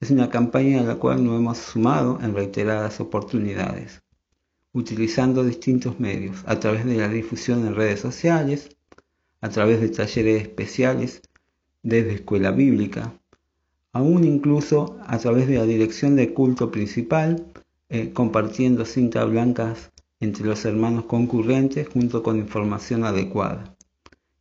es 0.00 0.10
una 0.10 0.30
campaña 0.30 0.80
a 0.80 0.84
la 0.84 0.96
cual 0.96 1.24
nos 1.24 1.38
hemos 1.38 1.58
sumado 1.58 2.20
en 2.22 2.34
reiteradas 2.34 3.00
oportunidades, 3.00 4.02
utilizando 4.72 5.42
distintos 5.42 5.98
medios, 5.98 6.44
a 6.46 6.60
través 6.60 6.84
de 6.84 6.98
la 6.98 7.08
difusión 7.08 7.66
en 7.66 7.74
redes 7.74 8.00
sociales, 8.00 8.76
a 9.40 9.48
través 9.48 9.80
de 9.80 9.88
talleres 9.88 10.42
especiales 10.42 11.22
desde 11.82 12.14
escuela 12.14 12.50
bíblica, 12.50 13.18
aún 13.94 14.24
incluso 14.24 14.98
a 15.06 15.18
través 15.18 15.46
de 15.46 15.54
la 15.54 15.64
dirección 15.64 16.16
de 16.16 16.34
culto 16.34 16.70
principal, 16.70 17.46
eh, 17.88 18.12
compartiendo 18.12 18.84
cintas 18.84 19.30
blancas 19.30 19.92
entre 20.18 20.44
los 20.44 20.64
hermanos 20.64 21.04
concurrentes 21.04 21.88
junto 21.88 22.22
con 22.22 22.36
información 22.36 23.04
adecuada. 23.04 23.76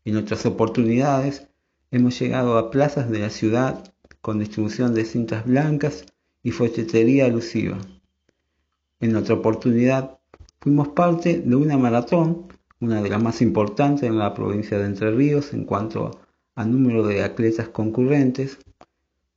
En 0.05 0.17
otras 0.17 0.45
oportunidades 0.47 1.47
hemos 1.91 2.19
llegado 2.19 2.57
a 2.57 2.71
plazas 2.71 3.11
de 3.11 3.19
la 3.19 3.29
ciudad 3.29 3.93
con 4.21 4.39
distribución 4.39 4.95
de 4.95 5.05
cintas 5.05 5.45
blancas 5.45 6.05
y 6.41 6.49
folletería 6.49 7.25
alusiva. 7.25 7.77
En 8.99 9.15
otra 9.15 9.35
oportunidad 9.35 10.17
fuimos 10.61 10.89
parte 10.89 11.39
de 11.39 11.55
una 11.55 11.77
maratón, 11.77 12.47
una 12.79 13.03
de 13.03 13.09
las 13.09 13.21
más 13.21 13.41
importantes 13.41 14.09
en 14.09 14.17
la 14.17 14.33
provincia 14.33 14.79
de 14.79 14.85
Entre 14.85 15.11
Ríos 15.11 15.53
en 15.53 15.65
cuanto 15.65 16.19
a 16.55 16.65
número 16.65 17.05
de 17.05 17.23
atletas 17.23 17.67
concurrentes, 17.69 18.57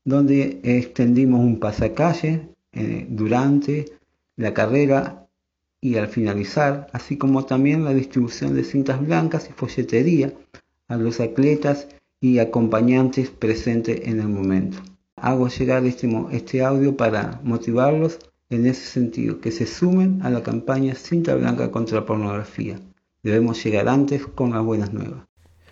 donde 0.06 0.60
extendimos 0.62 1.40
un 1.40 1.58
pasacalle 1.58 2.48
eh, 2.72 3.06
durante 3.10 3.86
la 4.36 4.54
carrera 4.54 5.26
y 5.80 5.96
al 5.96 6.06
finalizar, 6.06 6.86
así 6.92 7.18
como 7.18 7.44
también 7.44 7.84
la 7.84 7.92
distribución 7.92 8.54
de 8.54 8.62
cintas 8.62 9.04
blancas 9.04 9.50
y 9.50 9.52
folletería 9.52 10.32
a 10.88 10.96
los 10.96 11.18
atletas 11.20 11.88
y 12.20 12.38
acompañantes 12.38 13.30
presentes 13.30 14.00
en 14.04 14.20
el 14.20 14.28
momento. 14.28 14.78
Hago 15.16 15.48
llegar 15.48 15.84
este, 15.84 16.08
este 16.30 16.62
audio 16.62 16.96
para 16.96 17.40
motivarlos 17.42 18.20
en 18.48 18.66
ese 18.66 18.86
sentido, 18.86 19.40
que 19.40 19.50
se 19.50 19.66
sumen 19.66 20.20
a 20.22 20.30
la 20.30 20.44
campaña 20.44 20.94
Cinta 20.94 21.34
Blanca 21.34 21.72
contra 21.72 21.98
la 21.98 22.06
Pornografía. 22.06 22.78
Debemos 23.24 23.62
llegar 23.64 23.88
antes 23.88 24.24
con 24.24 24.52
las 24.52 24.62
buenas 24.62 24.92
nuevas. 24.92 25.25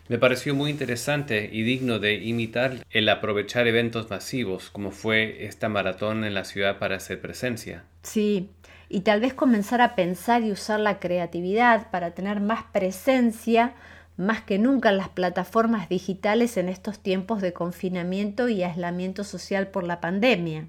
Me 0.08 0.18
pareció 0.18 0.54
muy 0.54 0.70
interesante 0.70 1.48
y 1.50 1.62
digno 1.62 1.98
de 1.98 2.14
imitar 2.16 2.84
el 2.90 3.08
aprovechar 3.08 3.66
eventos 3.66 4.10
masivos, 4.10 4.68
como 4.70 4.90
fue 4.90 5.46
esta 5.46 5.70
maratón 5.70 6.24
en 6.24 6.34
la 6.34 6.44
ciudad 6.44 6.78
para 6.78 6.96
hacer 6.96 7.22
presencia. 7.22 7.84
Sí, 8.02 8.50
y 8.90 9.00
tal 9.00 9.20
vez 9.20 9.32
comenzar 9.32 9.80
a 9.80 9.94
pensar 9.94 10.42
y 10.42 10.52
usar 10.52 10.78
la 10.80 11.00
creatividad 11.00 11.90
para 11.90 12.10
tener 12.10 12.40
más 12.40 12.64
presencia 12.64 13.74
más 14.16 14.42
que 14.42 14.58
nunca 14.58 14.90
en 14.90 14.98
las 14.98 15.08
plataformas 15.08 15.88
digitales 15.88 16.56
en 16.56 16.68
estos 16.68 17.00
tiempos 17.00 17.40
de 17.40 17.52
confinamiento 17.52 18.48
y 18.48 18.62
aislamiento 18.62 19.24
social 19.24 19.68
por 19.68 19.84
la 19.84 20.00
pandemia. 20.00 20.68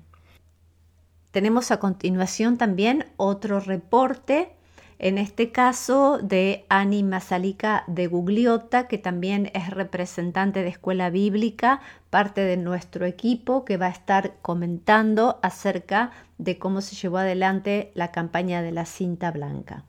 Tenemos 1.32 1.72
a 1.72 1.80
continuación 1.80 2.58
también 2.58 3.06
otro 3.18 3.60
reporte, 3.60 4.55
en 4.98 5.18
este 5.18 5.52
caso 5.52 6.20
de 6.20 6.66
Ani 6.70 7.04
Masalika 7.04 7.84
de 7.88 8.08
Gugliota, 8.08 8.88
que 8.88 8.98
también 8.98 9.52
es 9.54 9.70
representante 9.70 10.64
de 10.64 10.70
Escuela 10.70 11.10
Bíblica, 11.10 11.82
parte 12.10 12.42
de 12.42 12.58
nuestro 12.58 13.06
equipo, 13.06 13.66
que 13.66 13.78
va 13.78 13.88
a 13.88 13.90
estar 13.90 14.36
comentando 14.42 15.40
acerca 15.42 16.12
de 16.38 16.58
cómo 16.58 16.82
se 16.82 16.96
llevó 16.96 17.18
adelante 17.18 17.92
la 17.94 18.12
campaña 18.12 18.62
de 18.62 18.72
la 18.72 18.86
cinta 18.86 19.32
blanca. 19.32 19.84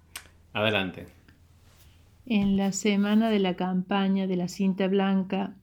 Adelante. 0.52 1.06
En 2.24 2.56
la 2.56 2.72
semana 2.72 3.30
de 3.30 3.38
la 3.38 3.54
campaña 3.54 4.26
de 4.26 4.36
la 4.36 4.48
cinta 4.48 4.88
blanca 4.88 5.54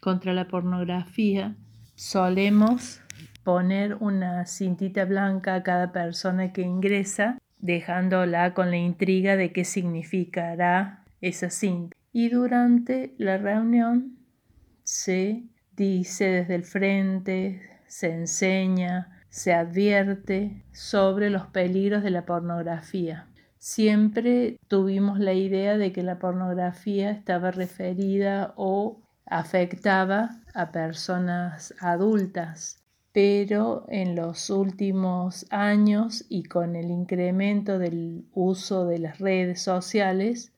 contra 0.00 0.32
la 0.32 0.46
pornografía, 0.46 1.56
solemos 1.96 3.00
poner 3.42 3.96
una 3.96 4.46
cintita 4.46 5.04
blanca 5.04 5.56
a 5.56 5.62
cada 5.64 5.90
persona 5.90 6.52
que 6.52 6.62
ingresa, 6.62 7.38
dejándola 7.60 8.54
con 8.54 8.70
la 8.70 8.76
intriga 8.76 9.36
de 9.36 9.52
qué 9.52 9.64
significará 9.64 11.04
esa 11.20 11.50
cinta. 11.50 11.96
Y 12.12 12.28
durante 12.28 13.14
la 13.18 13.38
reunión 13.38 14.18
se 14.82 15.44
dice 15.76 16.24
desde 16.26 16.54
el 16.56 16.64
frente, 16.64 17.62
se 17.86 18.12
enseña, 18.12 19.22
se 19.28 19.52
advierte 19.52 20.64
sobre 20.72 21.30
los 21.30 21.46
peligros 21.46 22.02
de 22.02 22.10
la 22.10 22.26
pornografía 22.26 23.26
siempre 23.60 24.58
tuvimos 24.68 25.20
la 25.20 25.34
idea 25.34 25.76
de 25.76 25.92
que 25.92 26.02
la 26.02 26.18
pornografía 26.18 27.10
estaba 27.10 27.52
referida 27.52 28.54
o 28.56 29.02
afectaba 29.26 30.30
a 30.54 30.72
personas 30.72 31.74
adultas, 31.78 32.79
pero 33.12 33.84
en 33.88 34.14
los 34.14 34.50
últimos 34.50 35.46
años 35.50 36.24
y 36.28 36.44
con 36.44 36.76
el 36.76 36.90
incremento 36.90 37.78
del 37.78 38.24
uso 38.32 38.86
de 38.86 38.98
las 38.98 39.18
redes 39.18 39.62
sociales, 39.62 40.52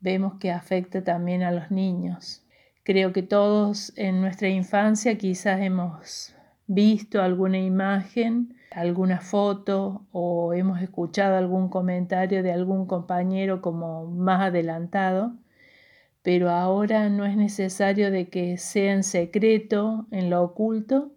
vemos 0.00 0.34
que 0.38 0.50
afecta 0.50 1.02
también 1.02 1.42
a 1.42 1.50
los 1.50 1.70
niños. 1.70 2.42
Creo 2.82 3.12
que 3.12 3.22
todos 3.22 3.92
en 3.96 4.20
nuestra 4.20 4.48
infancia 4.48 5.16
quizás 5.16 5.60
hemos 5.60 6.34
visto 6.66 7.22
alguna 7.22 7.58
imagen 7.58 8.54
alguna 8.74 9.20
foto 9.20 10.04
o 10.12 10.52
hemos 10.52 10.82
escuchado 10.82 11.36
algún 11.36 11.68
comentario 11.68 12.42
de 12.42 12.52
algún 12.52 12.86
compañero 12.86 13.62
como 13.62 14.06
más 14.06 14.42
adelantado, 14.42 15.32
pero 16.22 16.50
ahora 16.50 17.08
no 17.08 17.24
es 17.24 17.36
necesario 17.36 18.10
de 18.10 18.28
que 18.28 18.58
sea 18.58 18.92
en 18.92 19.04
secreto, 19.04 20.06
en 20.10 20.28
lo 20.28 20.42
oculto, 20.42 21.12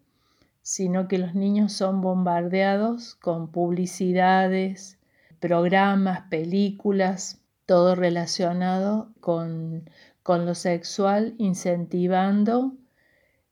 sino 0.67 1.07
que 1.07 1.17
los 1.17 1.33
niños 1.33 1.71
son 1.71 2.01
bombardeados 2.01 3.15
con 3.15 3.53
publicidades, 3.53 4.99
programas, 5.39 6.23
películas, 6.29 7.39
todo 7.65 7.95
relacionado 7.95 9.13
con, 9.21 9.89
con 10.23 10.45
lo 10.45 10.55
sexual, 10.55 11.35
incentivando 11.37 12.75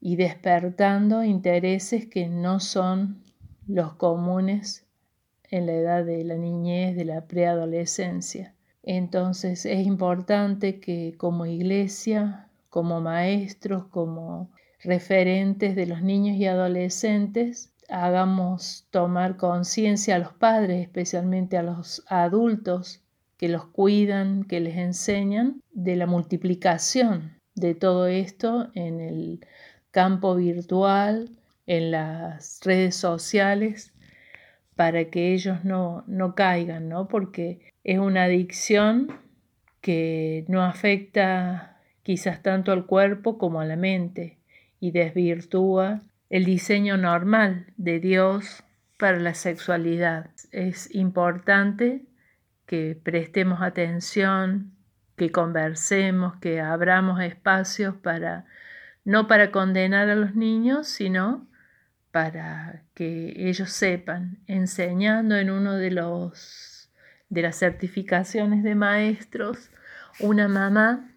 y 0.01 0.17
despertando 0.17 1.23
intereses 1.23 2.06
que 2.06 2.28
no 2.28 2.60
son 2.60 3.23
los 3.65 3.93
comunes 3.93 4.86
en 5.49 5.67
la 5.67 5.71
edad 5.71 6.04
de 6.04 6.21
la 6.25 6.36
niñez, 6.36 6.97
de 6.97 7.06
la 7.06 7.28
preadolescencia. 7.28 8.54
Entonces 8.84 9.65
es 9.65 9.88
importante 9.88 10.82
que 10.82 11.15
como 11.17 11.45
iglesia, 11.45 12.49
como 12.69 12.99
maestros, 12.99 13.86
como 13.86 14.49
referentes 14.86 15.76
de 15.76 15.86
los 15.86 16.02
niños 16.02 16.38
y 16.38 16.45
adolescentes, 16.45 17.74
hagamos 17.89 18.88
tomar 18.89 19.38
conciencia 19.38 20.15
a 20.15 20.19
los 20.19 20.34
padres, 20.34 20.82
especialmente 20.82 21.58
a 21.58 21.63
los 21.63 22.04
adultos 22.08 23.02
que 23.38 23.50
los 23.50 23.65
cuidan, 23.65 24.43
que 24.43 24.60
les 24.60 24.78
enseñan, 24.78 25.62
de 25.71 25.95
la 25.95 26.08
multiplicación 26.08 27.36
de 27.54 27.74
todo 27.74 28.08
esto 28.08 28.69
en 28.76 29.00
el 29.00 29.45
campo 29.91 30.36
virtual, 30.36 31.30
en 31.67 31.91
las 31.91 32.60
redes 32.63 32.95
sociales 32.95 33.93
para 34.76 35.06
que 35.10 35.34
ellos 35.34 35.63
no, 35.63 36.04
no 36.06 36.36
caigan, 36.36 36.89
¿no? 36.89 37.08
Porque 37.08 37.71
es 37.84 37.98
una 37.98 38.26
adicción 38.26 39.08
que 39.82 40.45
no 40.48 40.63
afecta 40.63 41.82
quizás 42.04 42.43
tanto 42.43 42.71
al 42.71 42.86
cuerpo 42.86 43.38
como 43.38 43.62
a 43.62 43.65
la 43.65 43.78
mente 43.78 44.38
y 44.79 44.91
desvirtúa 44.91 46.01
el 46.29 46.45
diseño 46.45 46.97
normal 46.97 47.67
de 47.77 47.99
Dios 47.99 48.63
para 48.97 49.19
la 49.19 49.33
sexualidad. 49.33 50.29
Es 50.51 50.93
importante 50.93 52.05
que 52.65 52.99
prestemos 53.01 53.61
atención, 53.61 54.71
que 55.15 55.31
conversemos, 55.31 56.35
que 56.38 56.59
abramos 56.61 57.21
espacios 57.21 57.95
para 57.95 58.45
no 59.03 59.27
para 59.27 59.51
condenar 59.51 60.09
a 60.09 60.15
los 60.15 60.35
niños, 60.35 60.88
sino 60.88 61.47
para 62.11 62.81
que 62.95 63.33
ellos 63.35 63.71
sepan, 63.71 64.39
enseñando 64.47 65.35
en 65.35 65.51
uno 65.51 65.75
de 65.75 65.91
los 65.91 66.89
de 67.29 67.41
las 67.41 67.57
certificaciones 67.57 68.63
de 68.63 68.75
maestros, 68.75 69.69
una 70.19 70.47
mamá 70.47 71.09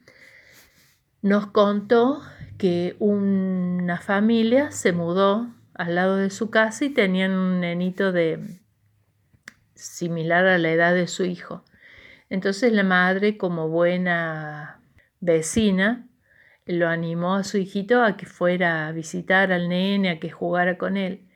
nos 1.22 1.46
contó 1.48 2.22
que 2.58 2.96
una 2.98 3.98
familia 3.98 4.72
se 4.72 4.92
mudó 4.92 5.48
al 5.74 5.94
lado 5.94 6.16
de 6.16 6.30
su 6.30 6.50
casa 6.50 6.84
y 6.84 6.90
tenían 6.90 7.32
un 7.32 7.60
nenito 7.60 8.10
de 8.10 8.60
similar 9.74 10.44
a 10.46 10.58
la 10.58 10.72
edad 10.72 10.92
de 10.92 11.06
su 11.06 11.24
hijo. 11.24 11.64
Entonces 12.28 12.72
la 12.72 12.82
madre, 12.82 13.38
como 13.38 13.68
buena 13.68 14.80
vecina, 15.20 16.08
lo 16.66 16.88
animó 16.88 17.36
a 17.36 17.44
su 17.44 17.58
hijito 17.58 18.02
a 18.02 18.16
que 18.16 18.26
fuera 18.26 18.88
a 18.88 18.92
visitar 18.92 19.52
al 19.52 19.68
nene, 19.68 20.10
a 20.10 20.20
que 20.20 20.30
jugara 20.30 20.76
con 20.76 20.96
él. 20.96 21.28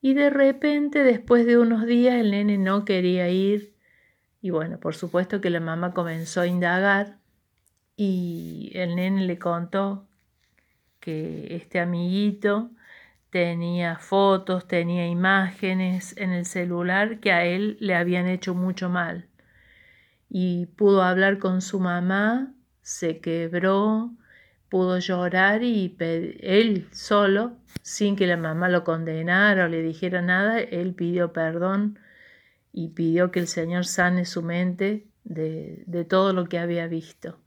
Y 0.00 0.14
de 0.14 0.30
repente, 0.30 1.04
después 1.04 1.46
de 1.46 1.58
unos 1.58 1.86
días, 1.86 2.16
el 2.16 2.30
nene 2.32 2.58
no 2.58 2.84
quería 2.84 3.28
ir. 3.28 3.74
Y 4.40 4.50
bueno, 4.50 4.80
por 4.80 4.94
supuesto 4.94 5.40
que 5.40 5.50
la 5.50 5.60
mamá 5.60 5.92
comenzó 5.92 6.40
a 6.40 6.46
indagar 6.46 7.18
y 7.96 8.72
el 8.74 8.96
nene 8.96 9.26
le 9.26 9.38
contó 9.38 10.08
que 11.04 11.54
este 11.54 11.80
amiguito 11.80 12.70
tenía 13.28 13.98
fotos, 13.98 14.66
tenía 14.66 15.06
imágenes 15.06 16.16
en 16.16 16.30
el 16.32 16.46
celular 16.46 17.20
que 17.20 17.30
a 17.30 17.44
él 17.44 17.76
le 17.78 17.94
habían 17.94 18.26
hecho 18.26 18.54
mucho 18.54 18.88
mal. 18.88 19.28
Y 20.30 20.64
pudo 20.64 21.02
hablar 21.02 21.38
con 21.38 21.60
su 21.60 21.78
mamá, 21.78 22.54
se 22.80 23.18
quebró, 23.20 24.12
pudo 24.70 24.98
llorar 24.98 25.62
y 25.62 25.94
él 25.98 26.88
solo, 26.90 27.52
sin 27.82 28.16
que 28.16 28.26
la 28.26 28.38
mamá 28.38 28.70
lo 28.70 28.82
condenara 28.82 29.66
o 29.66 29.68
le 29.68 29.82
dijera 29.82 30.22
nada, 30.22 30.58
él 30.58 30.94
pidió 30.94 31.34
perdón 31.34 31.98
y 32.72 32.88
pidió 32.88 33.30
que 33.30 33.40
el 33.40 33.48
Señor 33.48 33.84
sane 33.84 34.24
su 34.24 34.42
mente 34.42 35.06
de, 35.24 35.84
de 35.86 36.04
todo 36.06 36.32
lo 36.32 36.46
que 36.46 36.58
había 36.58 36.86
visto. 36.86 37.43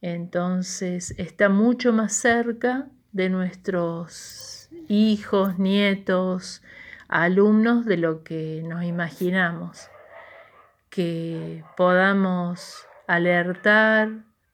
Entonces 0.00 1.14
está 1.18 1.48
mucho 1.48 1.92
más 1.92 2.12
cerca 2.12 2.88
de 3.12 3.28
nuestros 3.30 4.68
hijos, 4.88 5.58
nietos, 5.58 6.62
alumnos 7.08 7.84
de 7.84 7.96
lo 7.96 8.22
que 8.22 8.62
nos 8.66 8.84
imaginamos. 8.84 9.88
Que 10.90 11.64
podamos 11.76 12.86
alertar, 13.06 14.10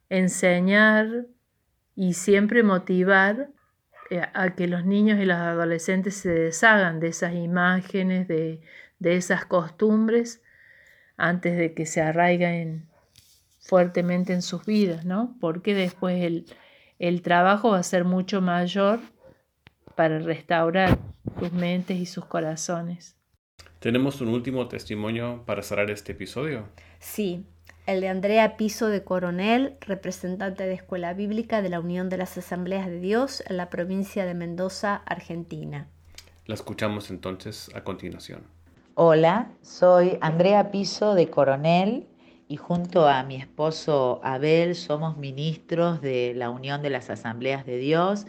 enseñar 0.08 1.26
y 1.94 2.14
siempre 2.14 2.62
motivar 2.62 3.50
eh, 4.10 4.22
a 4.32 4.54
que 4.54 4.66
los 4.66 4.84
niños 4.84 5.20
y 5.20 5.24
los 5.24 5.36
adolescentes 5.36 6.14
se 6.14 6.30
deshagan 6.30 7.00
de 7.00 7.08
esas 7.08 7.34
imágenes, 7.34 8.28
de, 8.28 8.60
de 8.98 9.16
esas 9.16 9.44
costumbres, 9.44 10.42
antes 11.16 11.56
de 11.56 11.74
que 11.74 11.86
se 11.86 12.02
arraigan 12.02 12.88
fuertemente 13.64 14.34
en 14.34 14.42
sus 14.42 14.64
vidas, 14.66 15.04
¿no? 15.04 15.36
Porque 15.40 15.74
después 15.74 16.22
el, 16.22 16.46
el 16.98 17.22
trabajo 17.22 17.70
va 17.70 17.78
a 17.78 17.82
ser 17.82 18.04
mucho 18.04 18.40
mayor 18.42 19.00
para 19.94 20.18
restaurar 20.18 20.98
sus 21.38 21.52
mentes 21.52 21.98
y 21.98 22.06
sus 22.06 22.26
corazones. 22.26 23.16
¿Tenemos 23.80 24.20
un 24.20 24.28
último 24.28 24.68
testimonio 24.68 25.42
para 25.46 25.62
cerrar 25.62 25.90
este 25.90 26.12
episodio? 26.12 26.68
Sí, 26.98 27.46
el 27.86 28.00
de 28.00 28.08
Andrea 28.08 28.56
Piso 28.56 28.88
de 28.88 29.02
Coronel, 29.02 29.76
representante 29.80 30.64
de 30.64 30.74
Escuela 30.74 31.14
Bíblica 31.14 31.62
de 31.62 31.70
la 31.70 31.80
Unión 31.80 32.08
de 32.08 32.18
las 32.18 32.36
Asambleas 32.36 32.86
de 32.86 33.00
Dios 33.00 33.42
en 33.46 33.56
la 33.56 33.70
provincia 33.70 34.26
de 34.26 34.34
Mendoza, 34.34 34.96
Argentina. 35.06 35.88
La 36.46 36.54
escuchamos 36.54 37.10
entonces 37.10 37.70
a 37.74 37.82
continuación. 37.82 38.42
Hola, 38.94 39.50
soy 39.62 40.18
Andrea 40.20 40.70
Piso 40.70 41.14
de 41.14 41.28
Coronel 41.28 42.06
y 42.48 42.56
junto 42.56 43.08
a 43.08 43.22
mi 43.22 43.36
esposo 43.36 44.20
Abel 44.22 44.74
somos 44.74 45.16
ministros 45.16 46.00
de 46.00 46.34
la 46.34 46.50
Unión 46.50 46.82
de 46.82 46.90
las 46.90 47.10
Asambleas 47.10 47.64
de 47.64 47.78
Dios. 47.78 48.26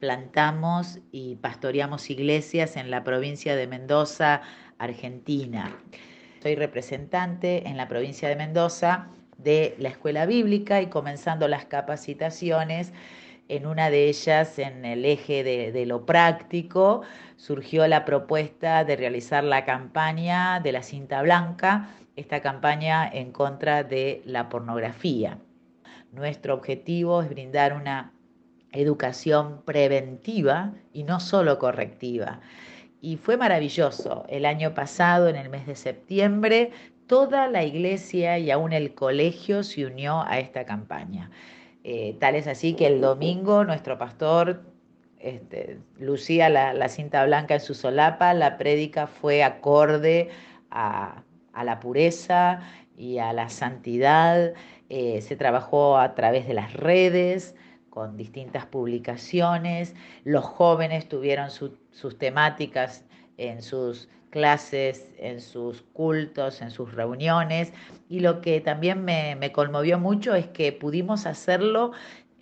Plantamos 0.00 1.00
y 1.12 1.36
pastoreamos 1.36 2.08
iglesias 2.10 2.76
en 2.76 2.90
la 2.90 3.04
provincia 3.04 3.56
de 3.56 3.66
Mendoza, 3.66 4.42
Argentina. 4.78 5.76
Soy 6.42 6.54
representante 6.54 7.68
en 7.68 7.76
la 7.76 7.88
provincia 7.88 8.28
de 8.28 8.36
Mendoza 8.36 9.08
de 9.38 9.76
la 9.78 9.88
escuela 9.88 10.26
bíblica 10.26 10.82
y 10.82 10.86
comenzando 10.86 11.48
las 11.48 11.64
capacitaciones, 11.64 12.92
en 13.48 13.66
una 13.66 13.88
de 13.88 14.08
ellas, 14.08 14.58
en 14.58 14.84
el 14.84 15.06
eje 15.06 15.42
de, 15.42 15.86
lo 15.86 16.04
práctico, 16.04 17.00
surgió 17.36 17.86
la 17.86 18.04
propuesta 18.04 18.84
de 18.84 18.94
realizar 18.94 19.42
la 19.42 19.64
campaña 19.64 20.60
de 20.60 20.72
la 20.72 20.82
cinta 20.82 21.22
blanca, 21.22 21.88
esta 22.18 22.40
campaña 22.40 23.08
en 23.08 23.32
contra 23.32 23.84
de 23.84 24.22
la 24.24 24.48
pornografía. 24.48 25.38
Nuestro 26.12 26.54
objetivo 26.54 27.22
es 27.22 27.28
brindar 27.28 27.74
una 27.74 28.12
educación 28.72 29.62
preventiva 29.64 30.72
y 30.92 31.04
no 31.04 31.20
solo 31.20 31.58
correctiva 31.58 32.40
y 33.00 33.16
fue 33.16 33.36
maravilloso. 33.36 34.24
El 34.28 34.44
año 34.44 34.74
pasado, 34.74 35.28
en 35.28 35.36
el 35.36 35.48
mes 35.48 35.66
de 35.66 35.76
septiembre, 35.76 36.72
toda 37.06 37.48
la 37.48 37.64
iglesia 37.64 38.38
y 38.38 38.50
aún 38.50 38.72
el 38.72 38.94
colegio 38.94 39.62
se 39.62 39.86
unió 39.86 40.22
a 40.26 40.38
esta 40.38 40.64
campaña. 40.64 41.30
Eh, 41.84 42.16
tal 42.20 42.34
es 42.34 42.46
así 42.46 42.74
que 42.74 42.86
el 42.86 43.00
domingo 43.00 43.64
nuestro 43.64 43.98
pastor 43.98 44.62
este, 45.20 45.78
lucía 45.98 46.48
la, 46.48 46.88
cinta 46.88 47.24
blanca 47.24 47.54
en 47.54 47.60
su 47.60 47.74
solapa, 47.74 48.34
la 48.34 48.58
prédica 48.58 49.06
fue 49.06 49.42
acorde 49.42 50.28
a, 50.70 51.22
la 51.64 51.80
pureza 51.80 52.60
y 52.96 53.18
a 53.18 53.32
la 53.32 53.48
santidad, 53.48 54.54
eh, 54.88 55.20
se 55.20 55.36
trabajó 55.36 55.98
a 55.98 56.14
través 56.14 56.46
de 56.48 56.54
las 56.54 56.72
redes, 56.72 57.54
con 57.90 58.16
distintas 58.16 58.66
publicaciones. 58.66 59.94
Los 60.24 60.44
jóvenes 60.44 61.08
tuvieron 61.08 61.50
sus 61.50 62.18
temáticas 62.18 63.04
en 63.38 63.62
sus 63.62 64.08
clases, 64.30 65.10
en 65.18 65.40
sus 65.40 65.82
cultos, 65.92 66.60
en 66.62 66.70
sus 66.70 66.94
reuniones. 66.94 67.72
Y 68.08 68.20
lo 68.20 68.40
que 68.40 68.60
también 68.60 69.04
me, 69.04 69.52
conmovió 69.52 69.98
mucho 69.98 70.34
es 70.34 70.46
que 70.46 70.72
pudimos 70.72 71.26
hacerlo 71.26 71.92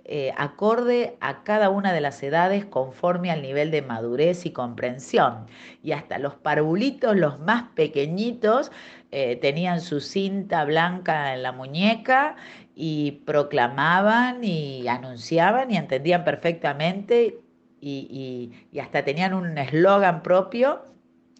eh, 0.05 0.33
acorde 0.37 1.17
a 1.21 1.43
cada 1.43 1.69
una 1.69 1.93
de 1.93 2.01
las 2.01 2.23
edades 2.23 2.65
conforme 2.65 3.31
al 3.33 3.43
nivel 3.43 3.71
de 3.71 3.83
madurez 3.83 4.47
y 4.47 4.51
comprensión. 4.51 5.47
Y 5.83 5.93
hasta 5.93 6.19
los 6.19 6.35
parvulitos, 6.35 7.17
los 7.17 7.41
más 7.41 7.65
pequeñitos, 7.75 8.71
eh, 9.11 9.37
tenían 9.37 9.81
su 9.81 10.01
cinta 10.01 10.65
blanca 10.65 11.35
en 11.35 11.43
la 11.43 11.53
muñeca 11.53 12.37
y 12.75 13.23
proclamaban 13.25 14.45
y 14.45 14.87
anunciaban 14.89 15.71
y 15.71 15.77
entendían 15.77 16.25
perfectamente 16.25 17.41
y, 17.81 18.53
hasta 18.81 19.05
tenían 19.05 19.33
un 19.35 19.57
eslogan 19.59 20.23
propio 20.23 20.83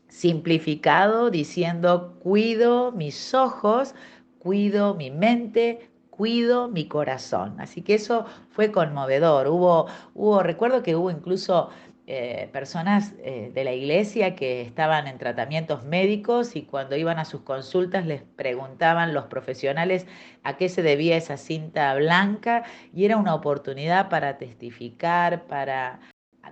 simplificado 0.09 1.31
diciendo 1.31 2.17
cuido 2.21 2.93
mis 2.93 3.35
ojos, 3.35 3.95
cuido 4.39 4.95
mi 4.95 5.11
mente, 5.11 5.91
cuido 6.11 6.69
mi 6.69 6.87
corazón. 6.87 7.61
Así 7.61 7.83
que 7.83 7.95
eso 7.95 8.27
fue 8.51 8.71
conmovedor. 8.71 9.49
Hubo, 9.49 9.87
hubo, 10.15 10.43
recuerdo 10.43 10.83
que 10.83 10.95
hubo 10.95 11.11
incluso 11.11 11.71
eh, 12.09 12.49
personas 12.53 13.15
eh, 13.19 13.51
de 13.53 13.65
la 13.65 13.73
iglesia 13.73 14.37
que 14.37 14.63
estaban 14.63 15.09
en 15.09 15.19
tratamientos 15.19 15.85
médicos 15.85 16.55
y 16.55 16.63
cuando 16.63 16.95
iban 16.95 17.19
a 17.19 17.25
sus 17.25 17.41
consultas 17.41 18.07
les 18.07 18.23
preguntaban 18.23 19.13
los 19.13 19.25
profesionales 19.25 20.07
a 20.45 20.57
qué 20.57 20.69
se 20.69 20.83
debía 20.83 21.17
esa 21.17 21.37
cinta 21.37 21.93
blanca 21.97 22.63
y 22.95 23.07
era 23.07 23.17
una 23.17 23.35
oportunidad 23.35 24.09
para 24.09 24.39
testificar, 24.39 25.47
para 25.49 25.99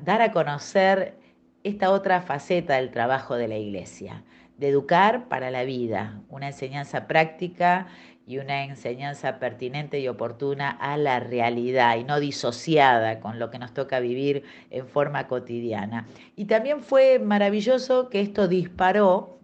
dar 0.01 0.23
a 0.23 0.33
conocer 0.33 1.15
esta 1.63 1.93
otra 1.93 2.21
faceta 2.21 2.75
del 2.75 2.91
trabajo 2.91 3.37
de 3.37 3.47
la 3.47 3.57
iglesia, 3.57 4.25
de 4.59 4.71
educar 4.71 5.29
para 5.29 5.53
la 5.53 5.63
vida, 5.63 6.21
una 6.31 6.49
enseñanza 6.49 7.07
práctica 7.07 7.87
y 8.27 8.39
una 8.39 8.65
enseñanza 8.65 9.39
pertinente 9.39 10.01
y 10.01 10.09
oportuna 10.09 10.71
a 10.71 10.97
la 10.97 11.21
realidad 11.21 11.97
y 11.97 12.05
no 12.05 12.21
disociada 12.21 13.21
con 13.21 13.39
lo 13.39 13.51
que 13.51 13.59
nos 13.59 13.75
toca 13.75 14.01
vivir 14.01 14.45
en 14.71 14.87
forma 14.87 15.27
cotidiana. 15.29 16.07
Y 16.37 16.47
también 16.47 16.81
fue 16.81 17.19
maravilloso 17.19 18.09
que 18.09 18.21
esto 18.21 18.49
disparó 18.49 19.39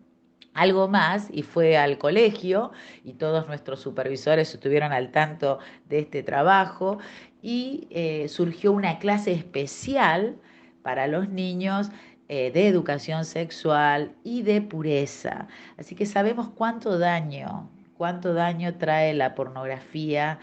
algo 0.55 0.89
más 0.89 1.29
y 1.31 1.43
fue 1.43 1.77
al 1.77 1.99
colegio 1.99 2.73
y 3.05 3.13
todos 3.13 3.47
nuestros 3.47 3.81
supervisores 3.81 4.53
estuvieron 4.53 4.93
al 4.93 5.11
tanto 5.11 5.59
de 5.89 6.01
este 6.01 6.23
trabajo 6.23 6.99
y 7.43 7.87
eh, 7.91 8.29
surgió 8.29 8.73
una 8.73 8.99
clase 8.99 9.33
especial 9.33 10.37
para 10.83 11.07
los 11.07 11.29
niños 11.29 11.91
eh, 12.29 12.51
de 12.53 12.67
educación 12.67 13.25
sexual 13.25 14.13
y 14.25 14.43
de 14.43 14.63
pureza. 14.63 15.49
Así 15.77 15.95
que 15.95 16.07
sabemos 16.07 16.49
cuánto 16.49 16.99
daño 16.99 17.69
cuánto 18.01 18.33
daño 18.33 18.77
trae 18.77 19.13
la 19.13 19.35
pornografía 19.35 20.39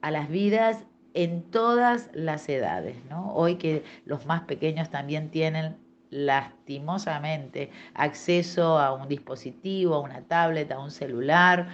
a 0.00 0.10
las 0.10 0.30
vidas 0.30 0.86
en 1.12 1.42
todas 1.42 2.08
las 2.14 2.48
edades. 2.48 2.96
¿no? 3.10 3.34
Hoy 3.34 3.56
que 3.56 3.84
los 4.06 4.24
más 4.24 4.44
pequeños 4.44 4.88
también 4.88 5.30
tienen 5.30 5.76
lastimosamente 6.08 7.70
acceso 7.92 8.78
a 8.78 8.94
un 8.94 9.08
dispositivo, 9.08 9.96
a 9.96 10.00
una 10.00 10.22
tablet, 10.22 10.72
a 10.72 10.78
un 10.78 10.90
celular, 10.90 11.68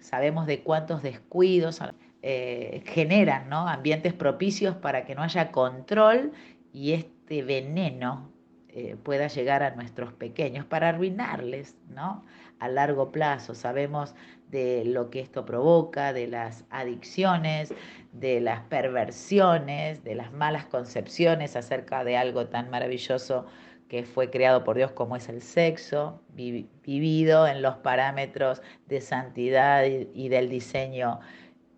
sabemos 0.00 0.44
de 0.44 0.64
cuántos 0.64 1.04
descuidos 1.04 1.78
eh, 2.22 2.82
generan 2.84 3.48
¿no? 3.48 3.68
ambientes 3.68 4.12
propicios 4.12 4.74
para 4.74 5.04
que 5.04 5.14
no 5.14 5.22
haya 5.22 5.52
control 5.52 6.32
y 6.72 6.94
este 6.94 7.44
veneno 7.44 8.28
eh, 8.70 8.96
pueda 9.00 9.28
llegar 9.28 9.62
a 9.62 9.76
nuestros 9.76 10.12
pequeños 10.14 10.64
para 10.64 10.88
arruinarles 10.88 11.76
¿no? 11.90 12.24
a 12.58 12.66
largo 12.66 13.12
plazo. 13.12 13.54
Sabemos 13.54 14.16
de 14.54 14.84
lo 14.84 15.10
que 15.10 15.18
esto 15.18 15.44
provoca, 15.44 16.12
de 16.12 16.28
las 16.28 16.64
adicciones, 16.70 17.74
de 18.12 18.40
las 18.40 18.60
perversiones, 18.60 20.04
de 20.04 20.14
las 20.14 20.32
malas 20.32 20.64
concepciones 20.66 21.56
acerca 21.56 22.04
de 22.04 22.16
algo 22.16 22.46
tan 22.46 22.70
maravilloso 22.70 23.46
que 23.88 24.04
fue 24.04 24.30
creado 24.30 24.62
por 24.62 24.76
Dios 24.76 24.92
como 24.92 25.16
es 25.16 25.28
el 25.28 25.42
sexo, 25.42 26.22
vivido 26.36 27.48
en 27.48 27.62
los 27.62 27.78
parámetros 27.78 28.62
de 28.86 29.00
santidad 29.00 29.84
y 29.84 30.28
del 30.28 30.48
diseño 30.48 31.18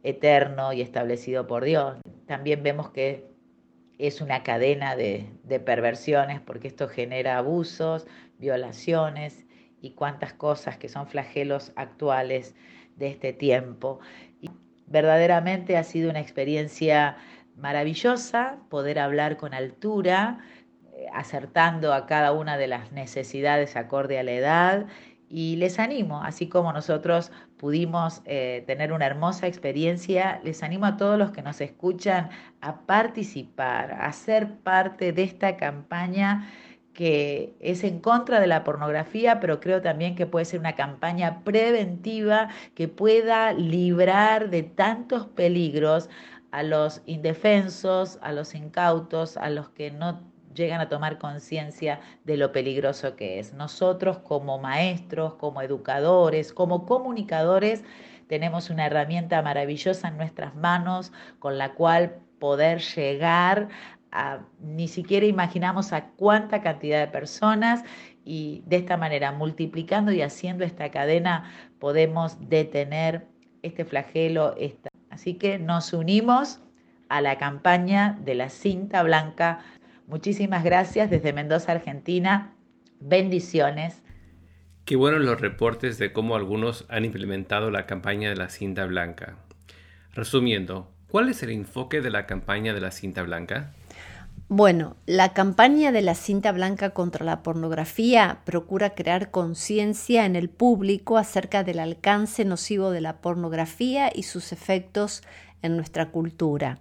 eterno 0.02 0.74
y 0.74 0.82
establecido 0.82 1.46
por 1.46 1.64
Dios. 1.64 1.96
También 2.26 2.62
vemos 2.62 2.90
que 2.90 3.24
es 3.96 4.20
una 4.20 4.42
cadena 4.42 4.96
de, 4.96 5.30
de 5.44 5.60
perversiones 5.60 6.42
porque 6.42 6.68
esto 6.68 6.88
genera 6.88 7.38
abusos, 7.38 8.06
violaciones 8.38 9.45
y 9.86 9.90
cuantas 9.92 10.32
cosas 10.32 10.76
que 10.76 10.88
son 10.88 11.06
flagelos 11.06 11.72
actuales 11.76 12.54
de 12.96 13.08
este 13.08 13.32
tiempo. 13.32 14.00
Y 14.40 14.50
verdaderamente 14.86 15.76
ha 15.76 15.84
sido 15.84 16.10
una 16.10 16.20
experiencia 16.20 17.16
maravillosa 17.56 18.58
poder 18.68 18.98
hablar 18.98 19.36
con 19.36 19.54
altura, 19.54 20.40
eh, 20.92 21.06
acertando 21.14 21.94
a 21.94 22.06
cada 22.06 22.32
una 22.32 22.58
de 22.58 22.66
las 22.66 22.92
necesidades 22.92 23.76
acorde 23.76 24.18
a 24.18 24.22
la 24.22 24.32
edad. 24.32 24.86
Y 25.28 25.56
les 25.56 25.78
animo, 25.78 26.22
así 26.22 26.48
como 26.48 26.72
nosotros 26.72 27.32
pudimos 27.56 28.22
eh, 28.26 28.62
tener 28.66 28.92
una 28.92 29.06
hermosa 29.06 29.46
experiencia, 29.46 30.40
les 30.44 30.62
animo 30.62 30.86
a 30.86 30.96
todos 30.96 31.18
los 31.18 31.32
que 31.32 31.42
nos 31.42 31.60
escuchan 31.60 32.30
a 32.60 32.80
participar, 32.82 33.92
a 34.00 34.12
ser 34.12 34.58
parte 34.58 35.12
de 35.12 35.24
esta 35.24 35.56
campaña 35.56 36.46
que 36.96 37.54
es 37.60 37.84
en 37.84 38.00
contra 38.00 38.40
de 38.40 38.46
la 38.46 38.64
pornografía, 38.64 39.38
pero 39.38 39.60
creo 39.60 39.82
también 39.82 40.16
que 40.16 40.24
puede 40.24 40.46
ser 40.46 40.60
una 40.60 40.74
campaña 40.74 41.44
preventiva 41.44 42.48
que 42.74 42.88
pueda 42.88 43.52
librar 43.52 44.48
de 44.48 44.62
tantos 44.62 45.26
peligros 45.26 46.08
a 46.52 46.62
los 46.62 47.02
indefensos, 47.04 48.18
a 48.22 48.32
los 48.32 48.54
incautos, 48.54 49.36
a 49.36 49.50
los 49.50 49.68
que 49.68 49.90
no 49.90 50.22
llegan 50.54 50.80
a 50.80 50.88
tomar 50.88 51.18
conciencia 51.18 52.00
de 52.24 52.38
lo 52.38 52.50
peligroso 52.50 53.14
que 53.14 53.40
es. 53.40 53.52
Nosotros 53.52 54.20
como 54.20 54.58
maestros, 54.58 55.34
como 55.34 55.60
educadores, 55.60 56.54
como 56.54 56.86
comunicadores, 56.86 57.84
tenemos 58.26 58.70
una 58.70 58.86
herramienta 58.86 59.42
maravillosa 59.42 60.08
en 60.08 60.16
nuestras 60.16 60.54
manos 60.54 61.12
con 61.40 61.58
la 61.58 61.74
cual 61.74 62.20
poder 62.38 62.80
llegar 62.80 63.68
ni 64.60 64.88
siquiera 64.88 65.26
imaginamos 65.26 65.92
a 65.92 66.08
cuánta 66.10 66.62
cantidad 66.62 67.00
de 67.00 67.08
personas 67.08 67.84
y 68.24 68.62
de 68.66 68.76
esta 68.76 68.96
manera, 68.96 69.32
multiplicando 69.32 70.12
y 70.12 70.22
haciendo 70.22 70.64
esta 70.64 70.90
cadena, 70.90 71.50
podemos 71.78 72.48
detener 72.48 73.26
este 73.62 73.84
flagelo. 73.84 74.54
Así 75.10 75.34
que 75.34 75.58
nos 75.58 75.92
unimos 75.92 76.60
a 77.08 77.20
la 77.20 77.38
campaña 77.38 78.18
de 78.24 78.34
la 78.34 78.48
cinta 78.48 79.02
blanca. 79.02 79.60
Muchísimas 80.06 80.64
gracias 80.64 81.10
desde 81.10 81.32
Mendoza, 81.32 81.72
Argentina. 81.72 82.54
Bendiciones. 83.00 84.02
Qué 84.84 84.96
buenos 84.96 85.20
los 85.20 85.40
reportes 85.40 85.98
de 85.98 86.12
cómo 86.12 86.36
algunos 86.36 86.84
han 86.88 87.04
implementado 87.04 87.70
la 87.70 87.86
campaña 87.86 88.28
de 88.28 88.36
la 88.36 88.48
cinta 88.48 88.86
blanca. 88.86 89.36
Resumiendo, 90.12 90.92
¿cuál 91.08 91.28
es 91.28 91.42
el 91.42 91.50
enfoque 91.50 92.00
de 92.00 92.10
la 92.10 92.26
campaña 92.26 92.72
de 92.72 92.80
la 92.80 92.90
cinta 92.90 93.22
blanca? 93.22 93.72
Bueno, 94.48 94.94
la 95.06 95.32
campaña 95.32 95.90
de 95.90 96.02
la 96.02 96.14
cinta 96.14 96.52
blanca 96.52 96.90
contra 96.90 97.24
la 97.24 97.42
pornografía 97.42 98.42
procura 98.44 98.94
crear 98.94 99.32
conciencia 99.32 100.24
en 100.24 100.36
el 100.36 100.50
público 100.50 101.18
acerca 101.18 101.64
del 101.64 101.80
alcance 101.80 102.44
nocivo 102.44 102.92
de 102.92 103.00
la 103.00 103.16
pornografía 103.20 104.08
y 104.14 104.22
sus 104.22 104.52
efectos 104.52 105.24
en 105.62 105.74
nuestra 105.74 106.12
cultura. 106.12 106.78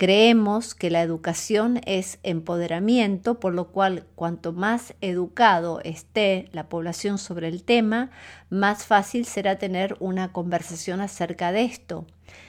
Creemos 0.00 0.74
que 0.74 0.88
la 0.88 1.02
educación 1.02 1.82
es 1.84 2.20
empoderamiento, 2.22 3.38
por 3.38 3.52
lo 3.52 3.66
cual 3.66 4.06
cuanto 4.14 4.54
más 4.54 4.94
educado 5.02 5.82
esté 5.84 6.48
la 6.52 6.70
población 6.70 7.18
sobre 7.18 7.48
el 7.48 7.64
tema, 7.64 8.10
más 8.48 8.86
fácil 8.86 9.26
será 9.26 9.58
tener 9.58 9.98
una 10.00 10.32
conversación 10.32 11.02
acerca 11.02 11.52
de 11.52 11.64
esto. 11.64 12.06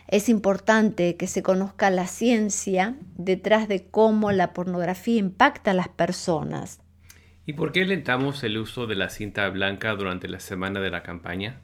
Es 0.07 0.29
importante 0.29 1.17
que 1.17 1.27
se 1.27 1.43
conozca 1.43 1.89
la 1.89 2.07
ciencia 2.07 2.95
detrás 3.17 3.67
de 3.67 3.85
cómo 3.85 4.31
la 4.31 4.53
pornografía 4.53 5.17
impacta 5.17 5.71
a 5.71 5.73
las 5.73 5.89
personas. 5.89 6.79
¿Y 7.45 7.51
por 7.51 7.73
qué 7.73 7.81
alentamos 7.81 8.45
el 8.45 8.59
uso 8.59 8.87
de 8.87 8.95
la 8.95 9.09
cinta 9.09 9.49
blanca 9.49 9.93
durante 9.95 10.29
la 10.29 10.39
semana 10.39 10.79
de 10.79 10.89
la 10.89 11.03
campaña? 11.03 11.59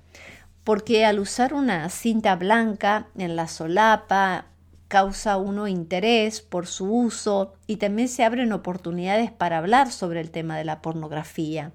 Porque 0.65 1.05
al 1.05 1.19
usar 1.19 1.53
una 1.53 1.87
cinta 1.87 2.35
blanca 2.35 3.07
en 3.17 3.37
la 3.37 3.47
solapa 3.47 4.47
causa 4.87 5.37
uno 5.37 5.67
interés 5.67 6.41
por 6.41 6.67
su 6.67 6.91
uso 6.91 7.53
y 7.67 7.77
también 7.77 8.07
se 8.07 8.23
abren 8.23 8.53
oportunidades 8.53 9.31
para 9.31 9.57
hablar 9.57 9.91
sobre 9.91 10.21
el 10.21 10.31
tema 10.31 10.57
de 10.57 10.65
la 10.65 10.81
pornografía. 10.81 11.71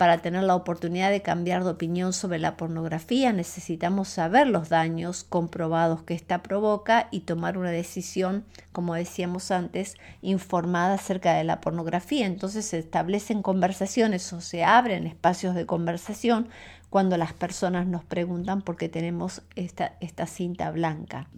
Para 0.00 0.16
tener 0.16 0.44
la 0.44 0.54
oportunidad 0.54 1.10
de 1.10 1.20
cambiar 1.20 1.62
de 1.62 1.68
opinión 1.68 2.14
sobre 2.14 2.38
la 2.38 2.56
pornografía 2.56 3.34
necesitamos 3.34 4.08
saber 4.08 4.46
los 4.46 4.70
daños 4.70 5.24
comprobados 5.24 6.02
que 6.04 6.14
ésta 6.14 6.42
provoca 6.42 7.08
y 7.10 7.20
tomar 7.20 7.58
una 7.58 7.70
decisión, 7.70 8.46
como 8.72 8.94
decíamos 8.94 9.50
antes, 9.50 9.98
informada 10.22 10.94
acerca 10.94 11.34
de 11.34 11.44
la 11.44 11.60
pornografía. 11.60 12.24
Entonces 12.24 12.64
se 12.64 12.78
establecen 12.78 13.42
conversaciones 13.42 14.32
o 14.32 14.40
se 14.40 14.64
abren 14.64 15.06
espacios 15.06 15.54
de 15.54 15.66
conversación 15.66 16.48
cuando 16.88 17.18
las 17.18 17.34
personas 17.34 17.86
nos 17.86 18.02
preguntan 18.02 18.62
por 18.62 18.78
qué 18.78 18.88
tenemos 18.88 19.42
esta, 19.54 19.96
esta 20.00 20.26
cinta 20.26 20.70
blanca. 20.70 21.28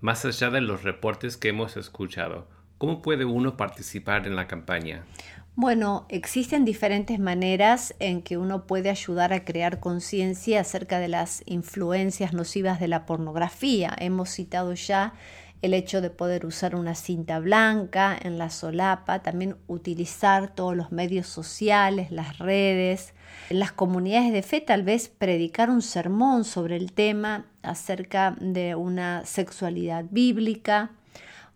Más 0.00 0.24
allá 0.24 0.50
de 0.50 0.60
los 0.60 0.84
reportes 0.84 1.36
que 1.36 1.48
hemos 1.48 1.76
escuchado, 1.76 2.46
¿cómo 2.78 3.02
puede 3.02 3.24
uno 3.24 3.56
participar 3.56 4.28
en 4.28 4.36
la 4.36 4.46
campaña? 4.46 5.04
Bueno, 5.56 6.06
existen 6.08 6.64
diferentes 6.64 7.18
maneras 7.18 7.96
en 7.98 8.22
que 8.22 8.38
uno 8.38 8.64
puede 8.68 8.90
ayudar 8.90 9.32
a 9.32 9.44
crear 9.44 9.80
conciencia 9.80 10.60
acerca 10.60 11.00
de 11.00 11.08
las 11.08 11.42
influencias 11.46 12.32
nocivas 12.32 12.78
de 12.78 12.86
la 12.86 13.06
pornografía. 13.06 13.92
Hemos 13.98 14.30
citado 14.30 14.72
ya 14.74 15.14
el 15.62 15.74
hecho 15.74 16.00
de 16.00 16.10
poder 16.10 16.46
usar 16.46 16.76
una 16.76 16.94
cinta 16.94 17.40
blanca 17.40 18.16
en 18.22 18.38
la 18.38 18.50
solapa, 18.50 19.24
también 19.24 19.56
utilizar 19.66 20.54
todos 20.54 20.76
los 20.76 20.92
medios 20.92 21.26
sociales, 21.26 22.12
las 22.12 22.38
redes, 22.38 23.14
las 23.50 23.72
comunidades 23.72 24.32
de 24.32 24.42
fe 24.42 24.60
tal 24.60 24.82
vez 24.82 25.08
predicar 25.08 25.70
un 25.70 25.82
sermón 25.82 26.44
sobre 26.44 26.76
el 26.76 26.92
tema 26.92 27.46
acerca 27.62 28.36
de 28.40 28.74
una 28.74 29.24
sexualidad 29.24 30.04
bíblica, 30.10 30.90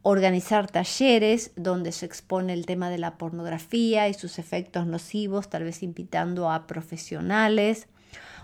organizar 0.02 0.70
talleres 0.70 1.52
donde 1.56 1.92
se 1.92 2.06
expone 2.06 2.54
el 2.54 2.66
tema 2.66 2.90
de 2.90 2.98
la 2.98 3.18
pornografía 3.18 4.08
y 4.08 4.14
sus 4.14 4.38
efectos 4.38 4.87
nocivos, 4.87 5.48
tal 5.48 5.64
vez 5.64 5.82
invitando 5.82 6.50
a 6.50 6.66
profesionales, 6.66 7.88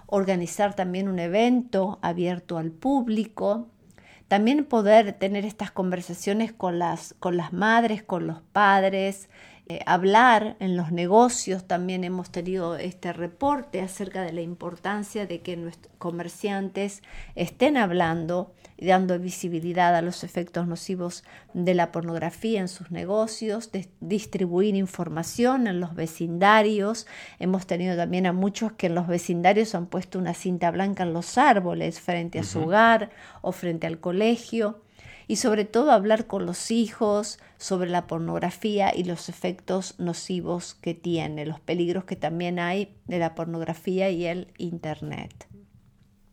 organizar 0.07 0.75
también 0.75 1.09
un 1.09 1.19
evento 1.19 1.99
abierto 2.03 2.59
al 2.59 2.71
público, 2.71 3.69
también 4.29 4.67
poder 4.67 5.15
tener 5.15 5.45
estas 5.45 5.71
conversaciones 5.71 6.53
con 6.53 6.79
las, 6.79 7.15
con 7.19 7.37
las 7.37 7.53
madres, 7.53 8.03
con 8.03 8.27
los 8.27 8.41
padres, 8.53 9.29
eh, 9.71 9.81
hablar 9.85 10.57
en 10.61 10.79
los 10.79 10.93
negocios. 10.93 11.67
También 11.67 12.03
hemos 12.03 12.31
tenido 12.31 12.77
este 12.77 13.13
reporte 13.13 13.83
acerca 13.83 14.23
de 14.23 14.33
la 14.33 14.41
importancia 14.41 15.27
de 15.27 15.43
que 15.43 15.59
nuestros 15.59 15.95
comerciantes 15.99 17.03
estén 17.35 17.77
hablando 17.77 18.55
y 18.79 18.87
dando 18.87 19.19
visibilidad 19.19 19.95
a 19.95 20.01
los 20.01 20.25
efectos 20.25 20.67
nocivos 20.67 21.23
de 21.53 21.75
la 21.75 21.93
pornografía 21.93 22.61
en 22.61 22.69
sus 22.69 22.91
negocios, 22.91 23.71
de 23.71 23.91
distribuir 24.01 24.75
información 24.75 25.67
en 25.67 25.81
los 25.81 25.95
vecindarios. 25.95 27.07
Hemos 27.39 27.67
tenido 27.67 27.95
también 27.95 28.25
a 28.25 28.33
muchos 28.33 28.73
que 28.73 28.87
en 28.87 28.95
los 28.95 29.07
vecindarios 29.07 29.75
han 29.75 29.87
puesto 29.87 30.19
una 30.19 30.33
cinta 30.33 30.71
blanca 30.71 31.03
en 31.03 31.13
los 31.13 31.37
árboles 31.37 32.01
frente 32.01 32.39
a 32.39 32.45
su 32.45 32.61
hogar 32.61 33.11
o 33.43 33.53
frente 33.53 33.87
al 33.87 34.01
colegio 34.01 34.81
y 35.29 35.37
sobre 35.37 35.67
todo 35.67 35.93
hablar 35.93 36.27
con 36.27 36.47
los 36.47 36.71
hijos 36.71 37.39
sobre 37.59 37.91
la 37.91 38.07
pornografía 38.07 38.93
y 38.97 39.05
los 39.05 39.29
efectos 39.29 39.95
nocivos 40.01 40.75
que 40.75 40.95
tiene, 40.95 41.47
los 41.47 41.61
peligros 41.61 42.05
que 42.05 42.17
también 42.17 42.59
hay 42.59 42.97
de 43.07 43.19
la 43.19 43.35
pornografía 43.35 44.11
y 44.11 44.25
el 44.25 44.49
Internet. 44.57 45.47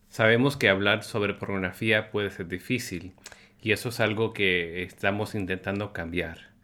Sabemos 0.07 0.55
que 0.55 0.69
hablar 0.69 1.03
sobre 1.03 1.33
pornografía 1.33 2.09
puede 2.09 2.31
ser 2.31 2.47
difícil 2.47 3.13
y 3.61 3.73
eso 3.73 3.89
es 3.89 3.99
algo 3.99 4.33
que 4.33 4.83
estamos 4.83 5.35
intentando 5.35 5.91
cambiar. 5.91 6.54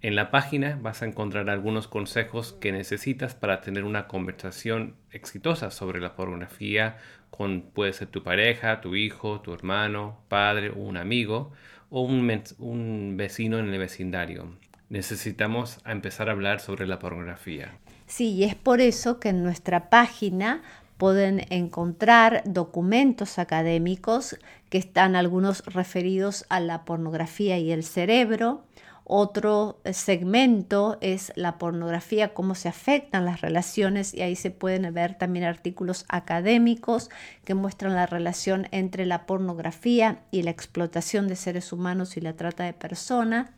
En 0.00 0.14
la 0.14 0.30
página 0.30 0.78
vas 0.80 1.02
a 1.02 1.06
encontrar 1.06 1.50
algunos 1.50 1.88
consejos 1.88 2.52
que 2.52 2.70
necesitas 2.70 3.34
para 3.34 3.60
tener 3.60 3.82
una 3.82 4.06
conversación 4.06 4.94
exitosa 5.10 5.72
sobre 5.72 6.00
la 6.00 6.14
pornografía 6.14 6.98
con 7.30 7.62
puede 7.62 7.92
ser 7.92 8.06
tu 8.06 8.22
pareja, 8.22 8.80
tu 8.80 8.94
hijo, 8.94 9.40
tu 9.40 9.52
hermano, 9.52 10.20
padre 10.28 10.70
un 10.70 10.96
amigo 10.96 11.50
o 11.90 12.02
un, 12.02 12.42
un 12.58 13.16
vecino 13.16 13.58
en 13.58 13.72
el 13.72 13.78
vecindario. 13.78 14.56
Necesitamos 14.88 15.80
empezar 15.84 16.28
a 16.28 16.32
hablar 16.32 16.60
sobre 16.60 16.86
la 16.86 17.00
pornografía. 17.00 17.76
Sí, 18.06 18.34
y 18.34 18.44
es 18.44 18.54
por 18.54 18.80
eso 18.80 19.18
que 19.18 19.30
en 19.30 19.42
nuestra 19.42 19.90
página 19.90 20.62
pueden 20.96 21.46
encontrar 21.50 22.42
documentos 22.44 23.38
académicos 23.38 24.36
que 24.68 24.78
están 24.78 25.16
algunos 25.16 25.64
referidos 25.66 26.44
a 26.48 26.60
la 26.60 26.84
pornografía 26.84 27.58
y 27.58 27.70
el 27.70 27.84
cerebro, 27.84 28.64
Otro 29.10 29.80
eh, 29.84 29.94
segmento 29.94 30.98
es 31.00 31.32
la 31.34 31.56
pornografía, 31.56 32.34
cómo 32.34 32.54
se 32.54 32.68
afectan 32.68 33.24
las 33.24 33.40
relaciones 33.40 34.12
y 34.12 34.20
ahí 34.20 34.36
se 34.36 34.50
pueden 34.50 34.92
ver 34.92 35.14
también 35.14 35.46
artículos 35.46 36.04
académicos 36.10 37.08
que 37.46 37.54
muestran 37.54 37.94
la 37.94 38.04
relación 38.04 38.68
entre 38.70 39.06
la 39.06 39.24
pornografía 39.24 40.20
y 40.30 40.42
la 40.42 40.50
explotación 40.50 41.26
de 41.26 41.36
seres 41.36 41.72
humanos 41.72 42.18
y 42.18 42.20
la 42.20 42.34
trata 42.34 42.64
de 42.64 42.74
personas. 42.74 43.48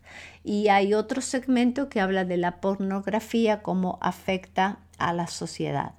Y 0.44 0.68
hay 0.68 0.94
otro 0.94 1.20
segmento 1.20 1.88
que 1.88 2.00
habla 2.00 2.24
de 2.24 2.36
la 2.36 2.60
pornografía, 2.60 3.60
cómo 3.60 3.98
afecta 4.00 4.78
a 4.98 5.12
la 5.12 5.26
sociedad. 5.26 5.94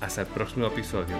Hasta 0.00 0.22
el 0.22 0.26
próximo 0.28 0.66
episodio. 0.66 1.16